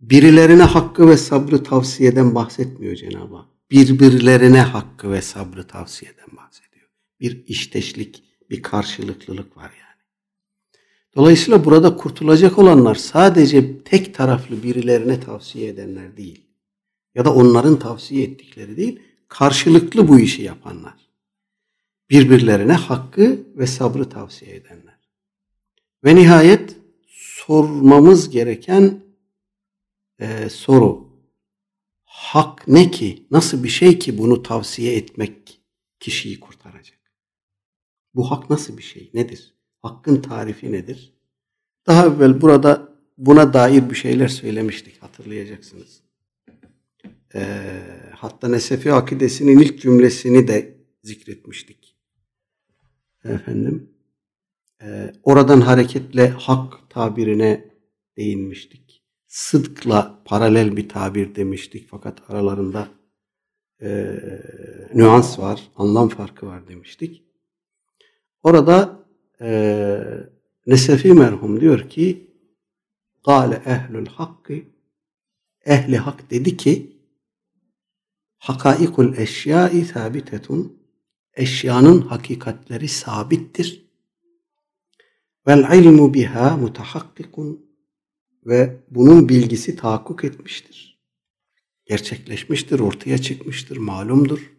birilerine 0.00 0.62
hakkı 0.62 1.08
ve 1.08 1.16
sabrı 1.16 1.62
tavsiyeden 1.62 2.34
bahsetmiyor 2.34 2.96
Cenab-ı 2.96 3.36
Hak. 3.36 3.46
Birbirlerine 3.70 4.60
hakkı 4.60 5.12
ve 5.12 5.22
sabrı 5.22 5.66
tavsiyeden 5.66 6.36
bahsediyor. 6.36 6.88
Bir 7.20 7.46
işteşlik, 7.46 8.22
bir 8.50 8.62
karşılıklılık 8.62 9.56
var 9.56 9.72
yani. 9.80 10.02
Dolayısıyla 11.16 11.64
burada 11.64 11.96
kurtulacak 11.96 12.58
olanlar 12.58 12.94
sadece 12.94 13.82
tek 13.82 14.14
taraflı 14.14 14.62
birilerine 14.62 15.20
tavsiye 15.20 15.68
edenler 15.68 16.16
değil. 16.16 16.43
Ya 17.14 17.24
da 17.24 17.34
onların 17.34 17.78
tavsiye 17.78 18.24
ettikleri 18.24 18.76
değil, 18.76 19.00
karşılıklı 19.28 20.08
bu 20.08 20.18
işi 20.18 20.42
yapanlar. 20.42 21.10
Birbirlerine 22.10 22.72
hakkı 22.72 23.46
ve 23.56 23.66
sabrı 23.66 24.08
tavsiye 24.08 24.56
edenler. 24.56 24.98
Ve 26.04 26.14
nihayet 26.14 26.76
sormamız 27.06 28.30
gereken 28.30 29.04
e, 30.18 30.48
soru. 30.48 31.14
Hak 32.04 32.68
ne 32.68 32.90
ki? 32.90 33.26
Nasıl 33.30 33.64
bir 33.64 33.68
şey 33.68 33.98
ki 33.98 34.18
bunu 34.18 34.42
tavsiye 34.42 34.96
etmek 34.96 35.60
kişiyi 36.00 36.40
kurtaracak? 36.40 36.98
Bu 38.14 38.30
hak 38.30 38.50
nasıl 38.50 38.78
bir 38.78 38.82
şey? 38.82 39.10
Nedir? 39.14 39.54
Hakkın 39.82 40.22
tarifi 40.22 40.72
nedir? 40.72 41.14
Daha 41.86 42.06
evvel 42.06 42.40
burada 42.40 42.88
buna 43.18 43.52
dair 43.52 43.90
bir 43.90 43.94
şeyler 43.94 44.28
söylemiştik 44.28 45.02
hatırlayacaksınız. 45.02 46.03
E, 47.34 47.42
hatta 48.16 48.48
Nesefi 48.48 48.92
akidesinin 48.92 49.58
ilk 49.58 49.80
cümlesini 49.80 50.48
de 50.48 50.76
zikretmiştik. 51.02 51.96
Efendim, 53.24 53.90
e, 54.82 55.12
oradan 55.22 55.60
hareketle 55.60 56.28
hak 56.28 56.90
tabirine 56.90 57.70
değinmiştik 58.16 58.84
sıdkla 59.34 60.22
paralel 60.24 60.76
bir 60.76 60.88
tabir 60.88 61.34
demiştik 61.34 61.88
fakat 61.88 62.30
aralarında 62.30 62.88
e, 63.82 64.20
nüans 64.94 65.38
var, 65.38 65.70
anlam 65.76 66.08
farkı 66.08 66.46
var 66.46 66.68
demiştik. 66.68 67.24
Orada 68.42 69.06
e, 69.40 70.00
Nesefi 70.66 71.12
merhum 71.12 71.60
diyor 71.60 71.88
ki 71.88 72.30
Gale 73.24 73.62
ehlül 73.66 74.06
hakkı 74.06 74.54
ehli 75.64 75.96
hak 75.96 76.30
dedi 76.30 76.56
ki 76.56 76.93
hakaikul 78.44 79.16
eşyai 79.16 79.84
sabitetun 79.84 80.82
eşyanın 81.34 82.00
hakikatleri 82.00 82.88
sabittir. 82.88 83.84
Vel 85.46 85.78
ilmu 85.78 86.14
biha 86.14 86.56
mutahakkikun 86.56 87.66
ve 88.46 88.76
bunun 88.90 89.28
bilgisi 89.28 89.76
tahakkuk 89.76 90.24
etmiştir. 90.24 91.00
Gerçekleşmiştir, 91.86 92.80
ortaya 92.80 93.18
çıkmıştır, 93.18 93.76
malumdur. 93.76 94.52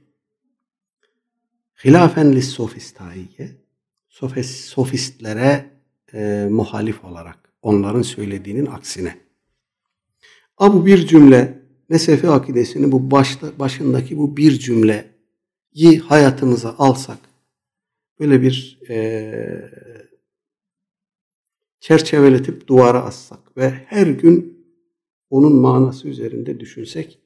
Hilafen 1.85 2.35
lis 2.35 2.49
sofistaiye 2.49 3.51
sofistlere 4.43 5.71
e, 6.13 6.47
muhalif 6.51 7.05
olarak 7.05 7.53
onların 7.61 8.01
söylediğinin 8.01 8.65
aksine. 8.65 9.17
Ama 10.57 10.85
bir 10.85 11.07
cümle 11.07 11.64
Nesefi 11.89 12.29
akidesini 12.29 12.91
bu 12.91 13.11
başta, 13.11 13.59
başındaki 13.59 14.17
bu 14.17 14.37
bir 14.37 14.59
cümleyi 14.59 15.99
hayatımıza 16.03 16.75
alsak 16.77 17.17
böyle 18.19 18.41
bir 18.41 18.79
e, 18.89 19.71
çerçeveletip 21.79 22.67
duvara 22.67 23.03
assak 23.03 23.57
ve 23.57 23.69
her 23.69 24.07
gün 24.07 24.65
onun 25.29 25.55
manası 25.55 26.07
üzerinde 26.07 26.59
düşünsek 26.59 27.19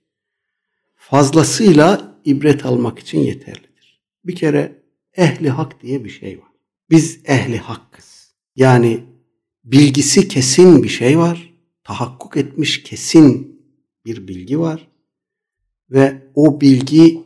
fazlasıyla 0.95 2.19
ibret 2.25 2.65
almak 2.65 2.99
için 2.99 3.19
yeterlidir. 3.19 4.01
Bir 4.25 4.35
kere 4.35 4.83
ehli 5.17 5.49
hak 5.49 5.81
diye 5.81 6.03
bir 6.05 6.09
şey 6.09 6.39
var. 6.39 6.51
Biz 6.89 7.19
ehli 7.25 7.57
hakkız. 7.57 8.33
Yani 8.55 9.03
bilgisi 9.63 10.27
kesin 10.27 10.83
bir 10.83 10.89
şey 10.89 11.17
var. 11.17 11.53
Tahakkuk 11.83 12.37
etmiş 12.37 12.83
kesin 12.83 13.58
bir 14.05 14.27
bilgi 14.27 14.59
var. 14.59 14.87
Ve 15.89 16.31
o 16.35 16.61
bilgi 16.61 17.23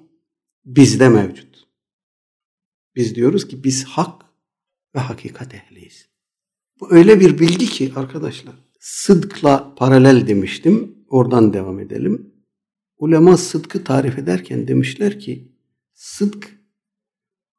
bizde 0.65 1.09
mevcut. 1.09 1.67
Biz 2.95 3.15
diyoruz 3.15 3.47
ki 3.47 3.63
biz 3.63 3.83
hak 3.83 4.25
ve 4.95 4.99
hakikat 4.99 5.53
ehliyiz. 5.53 6.09
Bu 6.79 6.93
öyle 6.93 7.19
bir 7.19 7.39
bilgi 7.39 7.65
ki 7.65 7.91
arkadaşlar. 7.95 8.55
Sıdkla 8.79 9.75
paralel 9.75 10.27
demiştim. 10.27 11.05
Oradan 11.07 11.53
devam 11.53 11.79
edelim. 11.79 12.33
Ulema 12.97 13.37
sıdkı 13.37 13.83
tarif 13.83 14.17
ederken 14.17 14.67
demişler 14.67 15.19
ki 15.19 15.51
sıdk 15.93 16.63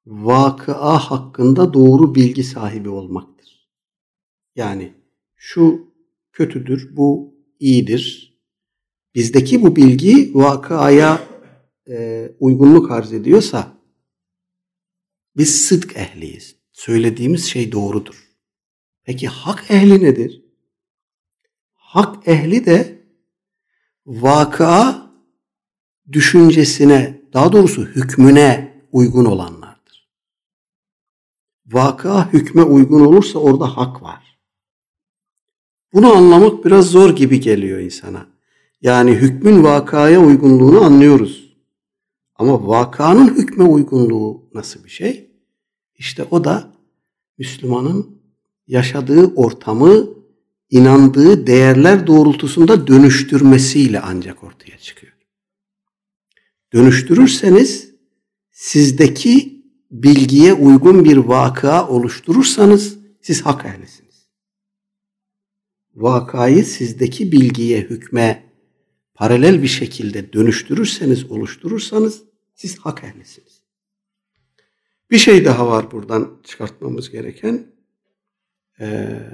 vakıa 0.07 0.99
hakkında 0.99 1.75
doğru 1.75 2.15
bilgi 2.15 2.45
sahibi 2.45 2.89
olmaktır. 2.89 3.71
Yani 4.57 4.95
şu 5.37 5.95
kötüdür, 6.33 6.97
bu 6.97 7.35
iyidir. 7.61 8.34
Bizdeki 9.15 9.63
bu 9.63 9.77
bilgi 9.77 10.31
vakıaya 10.35 11.29
e, 11.89 12.29
uygunluk 12.41 12.91
arz 12.91 13.13
ediyorsa 13.13 13.79
biz 15.37 15.65
sıdk 15.67 15.97
ehliyiz. 15.97 16.57
Söylediğimiz 16.73 17.45
şey 17.45 17.73
doğrudur. 17.73 18.29
Peki 19.05 19.29
hak 19.29 19.71
ehli 19.71 20.05
nedir? 20.05 20.45
Hak 21.75 22.29
ehli 22.29 22.67
de 22.67 23.05
vakıa 24.07 25.11
düşüncesine, 26.13 27.23
daha 27.33 27.53
doğrusu 27.53 27.83
hükmüne 27.83 28.83
uygun 28.93 29.25
olanlar 29.25 29.75
vaka 31.67 32.33
hükme 32.33 32.63
uygun 32.63 33.01
olursa 33.01 33.39
orada 33.39 33.77
hak 33.77 34.03
var. 34.03 34.39
Bunu 35.93 36.13
anlamak 36.13 36.65
biraz 36.65 36.87
zor 36.87 37.17
gibi 37.17 37.41
geliyor 37.41 37.79
insana. 37.79 38.27
Yani 38.85 39.11
hükmün 39.11 39.65
vakaya 39.65 40.21
uygunluğunu 40.21 40.85
anlıyoruz. 40.85 41.55
Ama 42.37 42.67
vakanın 42.69 43.35
hükme 43.35 43.65
uygunluğu 43.65 44.51
nasıl 44.55 44.85
bir 44.85 44.91
şey? 44.91 45.31
İşte 45.95 46.25
o 46.31 46.45
da 46.45 46.73
Müslümanın 47.39 48.23
yaşadığı 48.67 49.35
ortamı 49.35 50.09
inandığı 50.71 51.47
değerler 51.47 52.07
doğrultusunda 52.07 52.87
dönüştürmesiyle 52.87 54.01
ancak 54.01 54.45
ortaya 54.45 54.79
çıkıyor. 54.79 55.13
Dönüştürürseniz 56.73 57.91
sizdeki 58.53 59.65
bilgiye 59.91 60.53
uygun 60.53 61.05
bir 61.05 61.17
vakıa 61.17 61.89
oluşturursanız 61.89 62.99
siz 63.23 63.43
hak 63.43 63.65
ehlisiniz. 63.65 64.29
Vakayı 65.95 66.65
sizdeki 66.65 67.33
bilgiye, 67.33 67.81
hükme 67.81 68.54
paralel 69.15 69.63
bir 69.63 69.69
şekilde 69.69 70.33
dönüştürürseniz, 70.33 71.31
oluşturursanız 71.31 72.23
siz 72.55 72.79
hak 72.79 73.05
ehlisiniz. 73.05 73.63
Bir 75.11 75.19
şey 75.19 75.45
daha 75.45 75.67
var 75.67 75.91
buradan 75.91 76.41
çıkartmamız 76.45 77.11
gereken. 77.11 77.75
Ee, 78.81 79.31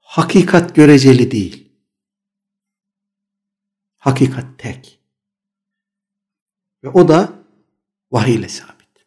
hakikat 0.00 0.74
göreceli 0.74 1.30
değil. 1.30 1.72
Hakikat 3.96 4.58
tek. 4.58 5.00
Ve 6.84 6.88
o 6.88 7.08
da 7.08 7.44
vahiy 8.10 8.34
ile 8.34 8.48
sabit. 8.48 9.06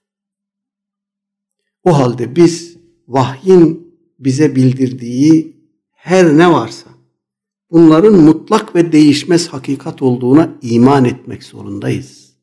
O 1.83 1.97
halde 1.97 2.35
biz 2.35 2.77
vahyin 3.07 3.97
bize 4.19 4.55
bildirdiği 4.55 5.57
her 5.91 6.37
ne 6.37 6.51
varsa 6.51 6.92
bunların 7.73 8.15
mutlak 8.15 8.75
ve 8.75 8.91
değişmez 8.91 9.47
hakikat 9.47 10.01
olduğuna 10.01 10.49
iman 10.61 11.05
etmek 11.05 11.43
zorundayız. 11.43 12.33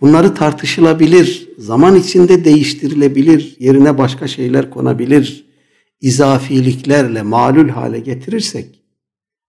Bunları 0.00 0.34
tartışılabilir, 0.34 1.48
zaman 1.58 1.94
içinde 1.94 2.44
değiştirilebilir, 2.44 3.56
yerine 3.58 3.98
başka 3.98 4.28
şeyler 4.28 4.70
konabilir. 4.70 5.50
İzafiliklerle 6.00 7.22
malul 7.22 7.68
hale 7.68 8.00
getirirsek 8.00 8.84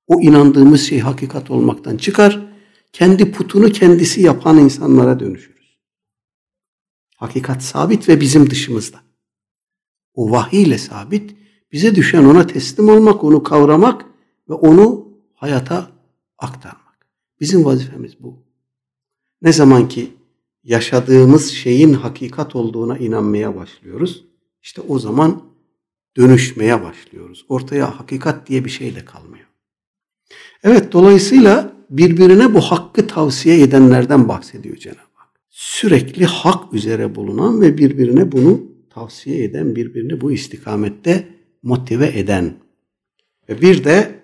o 0.08 0.22
inandığımız 0.22 0.82
şey 0.82 1.00
hakikat 1.00 1.52
olmaktan 1.52 1.98
çıkar, 1.98 2.48
kendi 2.94 3.32
putunu 3.32 3.72
kendisi 3.72 4.22
yapan 4.22 4.58
insanlara 4.58 5.20
dönüşürüz. 5.20 5.78
Hakikat 7.16 7.64
sabit 7.64 8.10
ve 8.10 8.22
bizim 8.22 8.50
dışımızda 8.50 9.00
o 10.14 10.32
vahiy 10.32 10.64
ile 10.64 10.78
sabit. 10.78 11.36
Bize 11.72 11.96
düşen 11.96 12.24
ona 12.24 12.48
teslim 12.48 12.90
olmak, 12.90 13.24
onu 13.24 13.44
kavramak 13.44 14.11
ve 14.52 14.56
onu 14.56 15.08
hayata 15.34 15.92
aktarmak. 16.38 17.08
Bizim 17.40 17.66
vazifemiz 17.66 18.14
bu. 18.20 18.44
Ne 19.42 19.54
zaman 19.54 19.88
ki 19.88 20.12
yaşadığımız 20.64 21.52
şeyin 21.52 21.94
hakikat 21.94 22.56
olduğuna 22.56 22.98
inanmaya 22.98 23.56
başlıyoruz, 23.56 24.26
işte 24.62 24.82
o 24.82 25.00
zaman 25.00 25.44
dönüşmeye 26.18 26.84
başlıyoruz. 26.84 27.46
Ortaya 27.50 28.00
hakikat 28.00 28.48
diye 28.48 28.66
bir 28.66 28.70
şey 28.70 28.96
de 28.96 29.06
kalmıyor. 29.06 29.46
Evet 30.64 30.92
dolayısıyla 30.92 31.74
birbirine 31.90 32.54
bu 32.54 32.62
hakkı 32.62 33.08
tavsiye 33.08 33.62
edenlerden 33.62 34.28
bahsediyor 34.28 34.78
Cenab-ı 34.78 35.00
Hak. 35.14 35.30
Sürekli 35.50 36.26
hak 36.26 36.74
üzere 36.74 37.16
bulunan 37.16 37.62
ve 37.62 37.78
birbirine 37.78 38.32
bunu 38.32 38.62
tavsiye 38.90 39.44
eden, 39.44 39.76
birbirini 39.76 40.22
bu 40.22 40.32
istikamette 40.32 41.28
motive 41.64 42.20
eden 42.20 42.54
ve 43.50 43.62
bir 43.62 43.84
de 43.84 44.21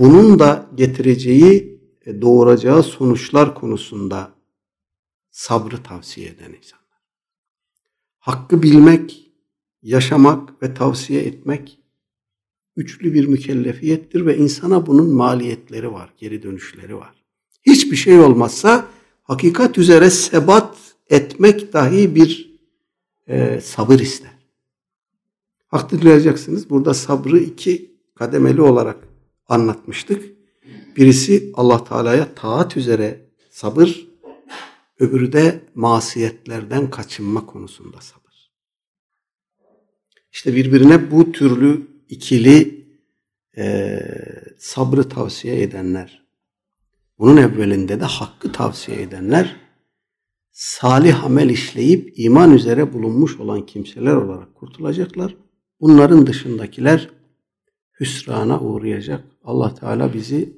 bunun 0.00 0.38
da 0.38 0.70
getireceği, 0.74 1.80
e, 2.06 2.22
doğuracağı 2.22 2.82
sonuçlar 2.82 3.54
konusunda 3.54 4.30
sabrı 5.30 5.82
tavsiye 5.82 6.28
eden 6.28 6.52
insanlar. 6.52 7.00
Hakkı 8.18 8.62
bilmek, 8.62 9.32
yaşamak 9.82 10.62
ve 10.62 10.74
tavsiye 10.74 11.22
etmek 11.22 11.78
üçlü 12.76 13.14
bir 13.14 13.26
mükellefiyettir 13.26 14.26
ve 14.26 14.36
insana 14.36 14.86
bunun 14.86 15.14
maliyetleri 15.14 15.92
var, 15.92 16.14
geri 16.18 16.42
dönüşleri 16.42 16.96
var. 16.96 17.24
Hiçbir 17.62 17.96
şey 17.96 18.20
olmazsa 18.20 18.86
hakikat 19.22 19.78
üzere 19.78 20.10
sebat 20.10 20.76
etmek 21.10 21.72
dahi 21.72 22.14
bir 22.14 22.58
e, 23.28 23.60
sabır 23.60 23.98
ister. 23.98 24.30
Hatırlayacaksınız 25.68 26.70
burada 26.70 26.94
sabrı 26.94 27.38
iki 27.38 27.90
kademeli 28.14 28.62
olarak 28.62 29.09
anlatmıştık. 29.50 30.24
Birisi 30.96 31.52
Allah 31.54 31.84
Teala'ya 31.84 32.34
taat 32.34 32.76
üzere 32.76 33.20
sabır, 33.50 34.08
öbürü 34.98 35.32
de 35.32 35.60
masiyetlerden 35.74 36.90
kaçınma 36.90 37.46
konusunda 37.46 38.00
sabır. 38.00 38.50
İşte 40.32 40.54
birbirine 40.54 41.10
bu 41.10 41.32
türlü 41.32 41.86
ikili 42.08 42.86
e, 43.56 43.98
sabrı 44.58 45.08
tavsiye 45.08 45.62
edenler, 45.62 46.26
bunun 47.18 47.36
evvelinde 47.36 48.00
de 48.00 48.04
hakkı 48.04 48.52
tavsiye 48.52 49.02
edenler 49.02 49.56
salih 50.52 51.24
amel 51.24 51.48
işleyip 51.48 52.12
iman 52.18 52.54
üzere 52.54 52.92
bulunmuş 52.92 53.40
olan 53.40 53.66
kimseler 53.66 54.14
olarak 54.14 54.54
kurtulacaklar. 54.54 55.36
Bunların 55.80 56.26
dışındakiler 56.26 57.10
hüsrana 57.99 58.59
uğrayacak. 58.59 59.23
Allah 59.43 59.75
Teala 59.75 60.13
bizi 60.13 60.53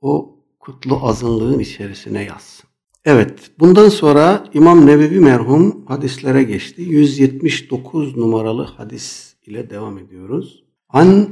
o 0.00 0.36
kutlu 0.60 1.06
azınlığın 1.06 1.58
içerisine 1.58 2.24
yazsın. 2.24 2.68
Evet, 3.04 3.50
bundan 3.58 3.88
sonra 3.88 4.44
İmam 4.54 4.86
Nebevi 4.86 5.20
merhum 5.20 5.84
hadislere 5.86 6.42
geçti. 6.42 6.82
179 6.82 8.16
numaralı 8.16 8.62
hadis 8.62 9.34
ile 9.46 9.70
devam 9.70 9.98
ediyoruz. 9.98 10.64
An 10.88 11.28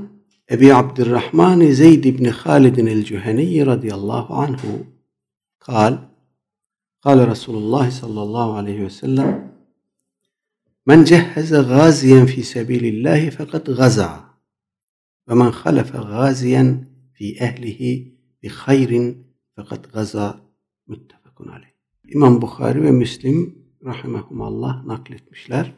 Ebi 0.50 0.74
Abdurrahman 0.74 1.60
Zeyd 1.60 2.04
ibn 2.04 2.24
Halid 2.24 2.76
el-Cüheni 2.76 3.66
radıyallahu 3.66 4.34
anhu 4.34 4.68
kal 5.58 5.98
قال 7.06 7.28
رسول 7.28 7.56
الله 7.62 7.90
صلى 7.90 8.20
الله 8.26 8.56
عليه 8.56 8.84
وسلم 8.84 9.28
من 10.86 11.04
جهز 11.04 11.54
غازيا 11.54 12.24
في 12.24 12.42
سبيل 12.42 12.84
الله 12.84 13.30
فقد 13.30 13.70
غزا 13.70 14.12
ومن 15.30 15.50
خلف 15.50 15.96
غازيا 15.96 16.84
في 17.14 17.40
أهله 17.40 18.06
بخير 18.42 19.16
فقد 19.56 19.86
غزا 19.86 20.46
muttefakun 20.86 21.48
aleyh. 21.48 21.72
İmam 22.04 22.42
Bukhari 22.42 22.82
ve 22.82 22.90
Müslim 22.90 23.58
rahimehumallah 23.84 24.84
nakletmişler. 24.84 25.72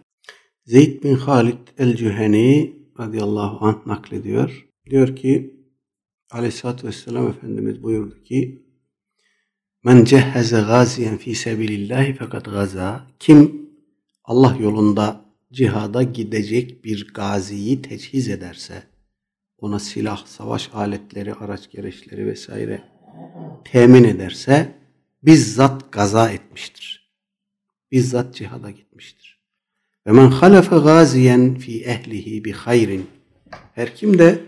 Zeyd 0.65 1.03
bin 1.03 1.15
Halid 1.15 1.69
el-Cüheni 1.79 2.77
radıyallahu 3.01 3.67
anh 3.67 3.87
naklediyor. 3.87 4.69
Diyor 4.91 5.17
ki 5.17 5.61
aleyhissalatü 6.31 6.87
vesselam 6.87 7.29
Efendimiz 7.29 7.83
buyurdu 7.83 8.23
ki 8.23 8.69
Men 9.85 10.05
cehheze 10.05 10.61
gaziyen 10.61 11.17
fi 11.17 11.35
sebilillahi 11.35 12.15
fakat 12.15 12.45
gaza. 12.45 13.07
Kim 13.19 13.69
Allah 14.25 14.57
yolunda 14.61 15.25
cihada 15.53 16.03
gidecek 16.03 16.85
bir 16.85 17.09
gaziyi 17.15 17.83
teçhiz 17.83 18.29
ederse, 18.29 18.83
ona 19.64 19.80
silah, 19.80 20.26
savaş 20.26 20.70
aletleri, 20.74 21.34
araç 21.34 21.72
gereçleri 21.72 22.26
vesaire 22.26 22.82
temin 23.64 24.04
ederse 24.04 24.76
bizzat 25.24 25.92
gaza 25.92 26.30
etmiştir. 26.30 27.12
Bizzat 27.92 28.36
cihada 28.36 28.70
gitmiştir. 28.72 29.40
Ve 30.08 30.12
men 30.12 30.28
halefe 30.28 30.76
gaziyen 30.76 31.56
fi 31.56 31.84
ehlihi 31.84 32.46
bi 32.46 32.52
hayrin. 32.52 33.06
Her 33.76 33.96
kim 33.96 34.20
de 34.20 34.40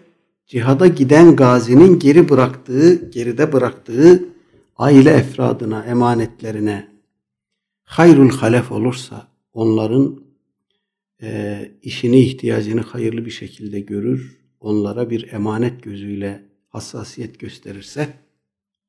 cihada 0.48 0.88
giden 0.88 1.36
gazinin 1.36 2.00
geri 2.00 2.30
bıraktığı, 2.30 3.10
geride 3.10 3.54
bıraktığı 3.54 4.26
aile 4.78 5.12
efradına, 5.12 5.86
emanetlerine 5.86 6.88
hayrul 7.84 8.30
halef 8.30 8.72
olursa 8.72 9.28
onların 9.54 10.24
e, 11.22 11.72
işini, 11.82 12.20
ihtiyacını 12.20 12.82
hayırlı 12.82 13.26
bir 13.26 13.32
şekilde 13.32 13.80
görür, 13.80 14.45
onlara 14.66 15.10
bir 15.10 15.34
emanet 15.34 15.84
gözüyle 15.84 16.46
hassasiyet 16.70 17.40
gösterirse 17.40 18.14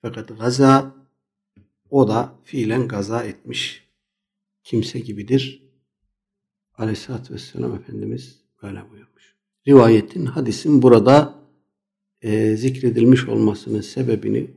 fakat 0.02 0.38
gaza 0.38 0.94
o 1.90 2.08
da 2.08 2.34
fiilen 2.44 2.88
gaza 2.88 3.22
etmiş 3.22 3.88
kimse 4.64 4.98
gibidir. 4.98 5.62
Aleyhisselatü 6.78 7.34
Vesselam 7.34 7.74
Efendimiz 7.74 8.40
böyle 8.62 8.90
buyurmuş. 8.90 9.36
Rivayetin, 9.68 10.26
hadisin 10.26 10.82
burada 10.82 11.34
e, 12.22 12.56
zikredilmiş 12.56 13.28
olmasının 13.28 13.80
sebebini 13.80 14.50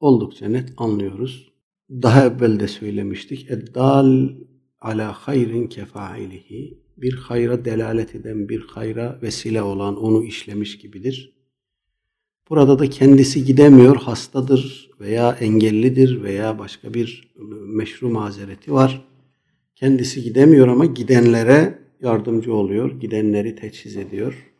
oldukça 0.00 0.48
net 0.48 0.72
anlıyoruz. 0.76 1.52
Daha 1.90 2.26
evvel 2.26 2.60
de 2.60 2.68
söylemiştik. 2.68 3.50
Eddal 3.50 4.28
ala 4.84 5.12
hayrin 5.12 5.66
kefailihi 5.66 6.78
bir 6.96 7.14
hayra 7.14 7.64
delalet 7.64 8.14
eden, 8.14 8.48
bir 8.48 8.60
hayra 8.60 9.18
vesile 9.22 9.62
olan 9.62 9.96
onu 9.96 10.24
işlemiş 10.24 10.78
gibidir. 10.78 11.34
Burada 12.50 12.78
da 12.78 12.90
kendisi 12.90 13.44
gidemiyor, 13.44 13.96
hastadır 13.96 14.90
veya 15.00 15.32
engellidir 15.32 16.22
veya 16.22 16.58
başka 16.58 16.94
bir 16.94 17.34
meşru 17.66 18.08
mazereti 18.08 18.72
var. 18.72 19.08
Kendisi 19.76 20.22
gidemiyor 20.22 20.68
ama 20.68 20.86
gidenlere 20.86 21.78
yardımcı 22.00 22.54
oluyor, 22.54 23.00
gidenleri 23.00 23.56
teçhiz 23.56 23.96
ediyor. 23.96 24.52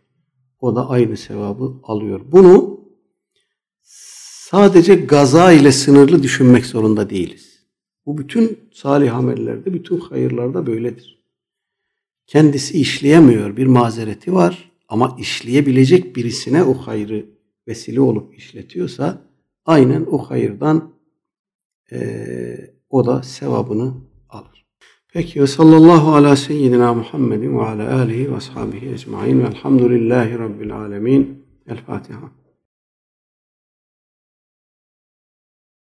O 0.61 0.77
da 0.77 0.89
aynı 0.89 1.17
sevabı 1.17 1.75
alıyor. 1.83 2.21
Bunu 2.33 2.81
sadece 3.83 4.95
gaza 4.95 5.53
ile 5.53 5.73
sınırlı 5.73 6.23
düşünmek 6.23 6.67
zorunda 6.67 7.11
değiliz. 7.11 7.54
Bu 8.07 8.19
bütün 8.19 8.59
salih 8.73 9.17
amellerde, 9.17 9.75
bütün 9.75 9.99
hayırlarda 9.99 10.67
böyledir. 10.67 11.25
Kendisi 12.27 12.81
işleyemiyor, 12.81 13.57
bir 13.57 13.67
mazereti 13.67 14.33
var 14.33 14.73
ama 14.89 15.17
işleyebilecek 15.21 16.17
birisine 16.17 16.63
o 16.63 16.75
hayrı 16.75 17.27
vesile 17.69 18.01
olup 18.01 18.39
işletiyorsa 18.39 19.23
aynen 19.67 20.07
o 20.11 20.19
hayırdan 20.19 20.95
e, 21.93 22.75
o 22.91 23.07
da 23.07 23.23
sevabını 23.23 23.95
alır. 24.29 24.67
Peki 25.13 25.43
ve 25.43 25.47
sallallahu 25.47 26.15
ala 26.15 26.37
seyyidina 26.37 26.95
Muhammedin 26.95 27.59
ve 27.59 27.63
ala 27.63 28.01
alihi 28.01 28.33
ve 28.33 28.37
ashabihi 28.37 28.89
ecmain 28.89 29.41
velhamdülillahi 29.41 30.39
rabbil 30.39 30.77
alemin. 30.77 31.45
El 31.67 31.77
Fatiha. 31.77 32.44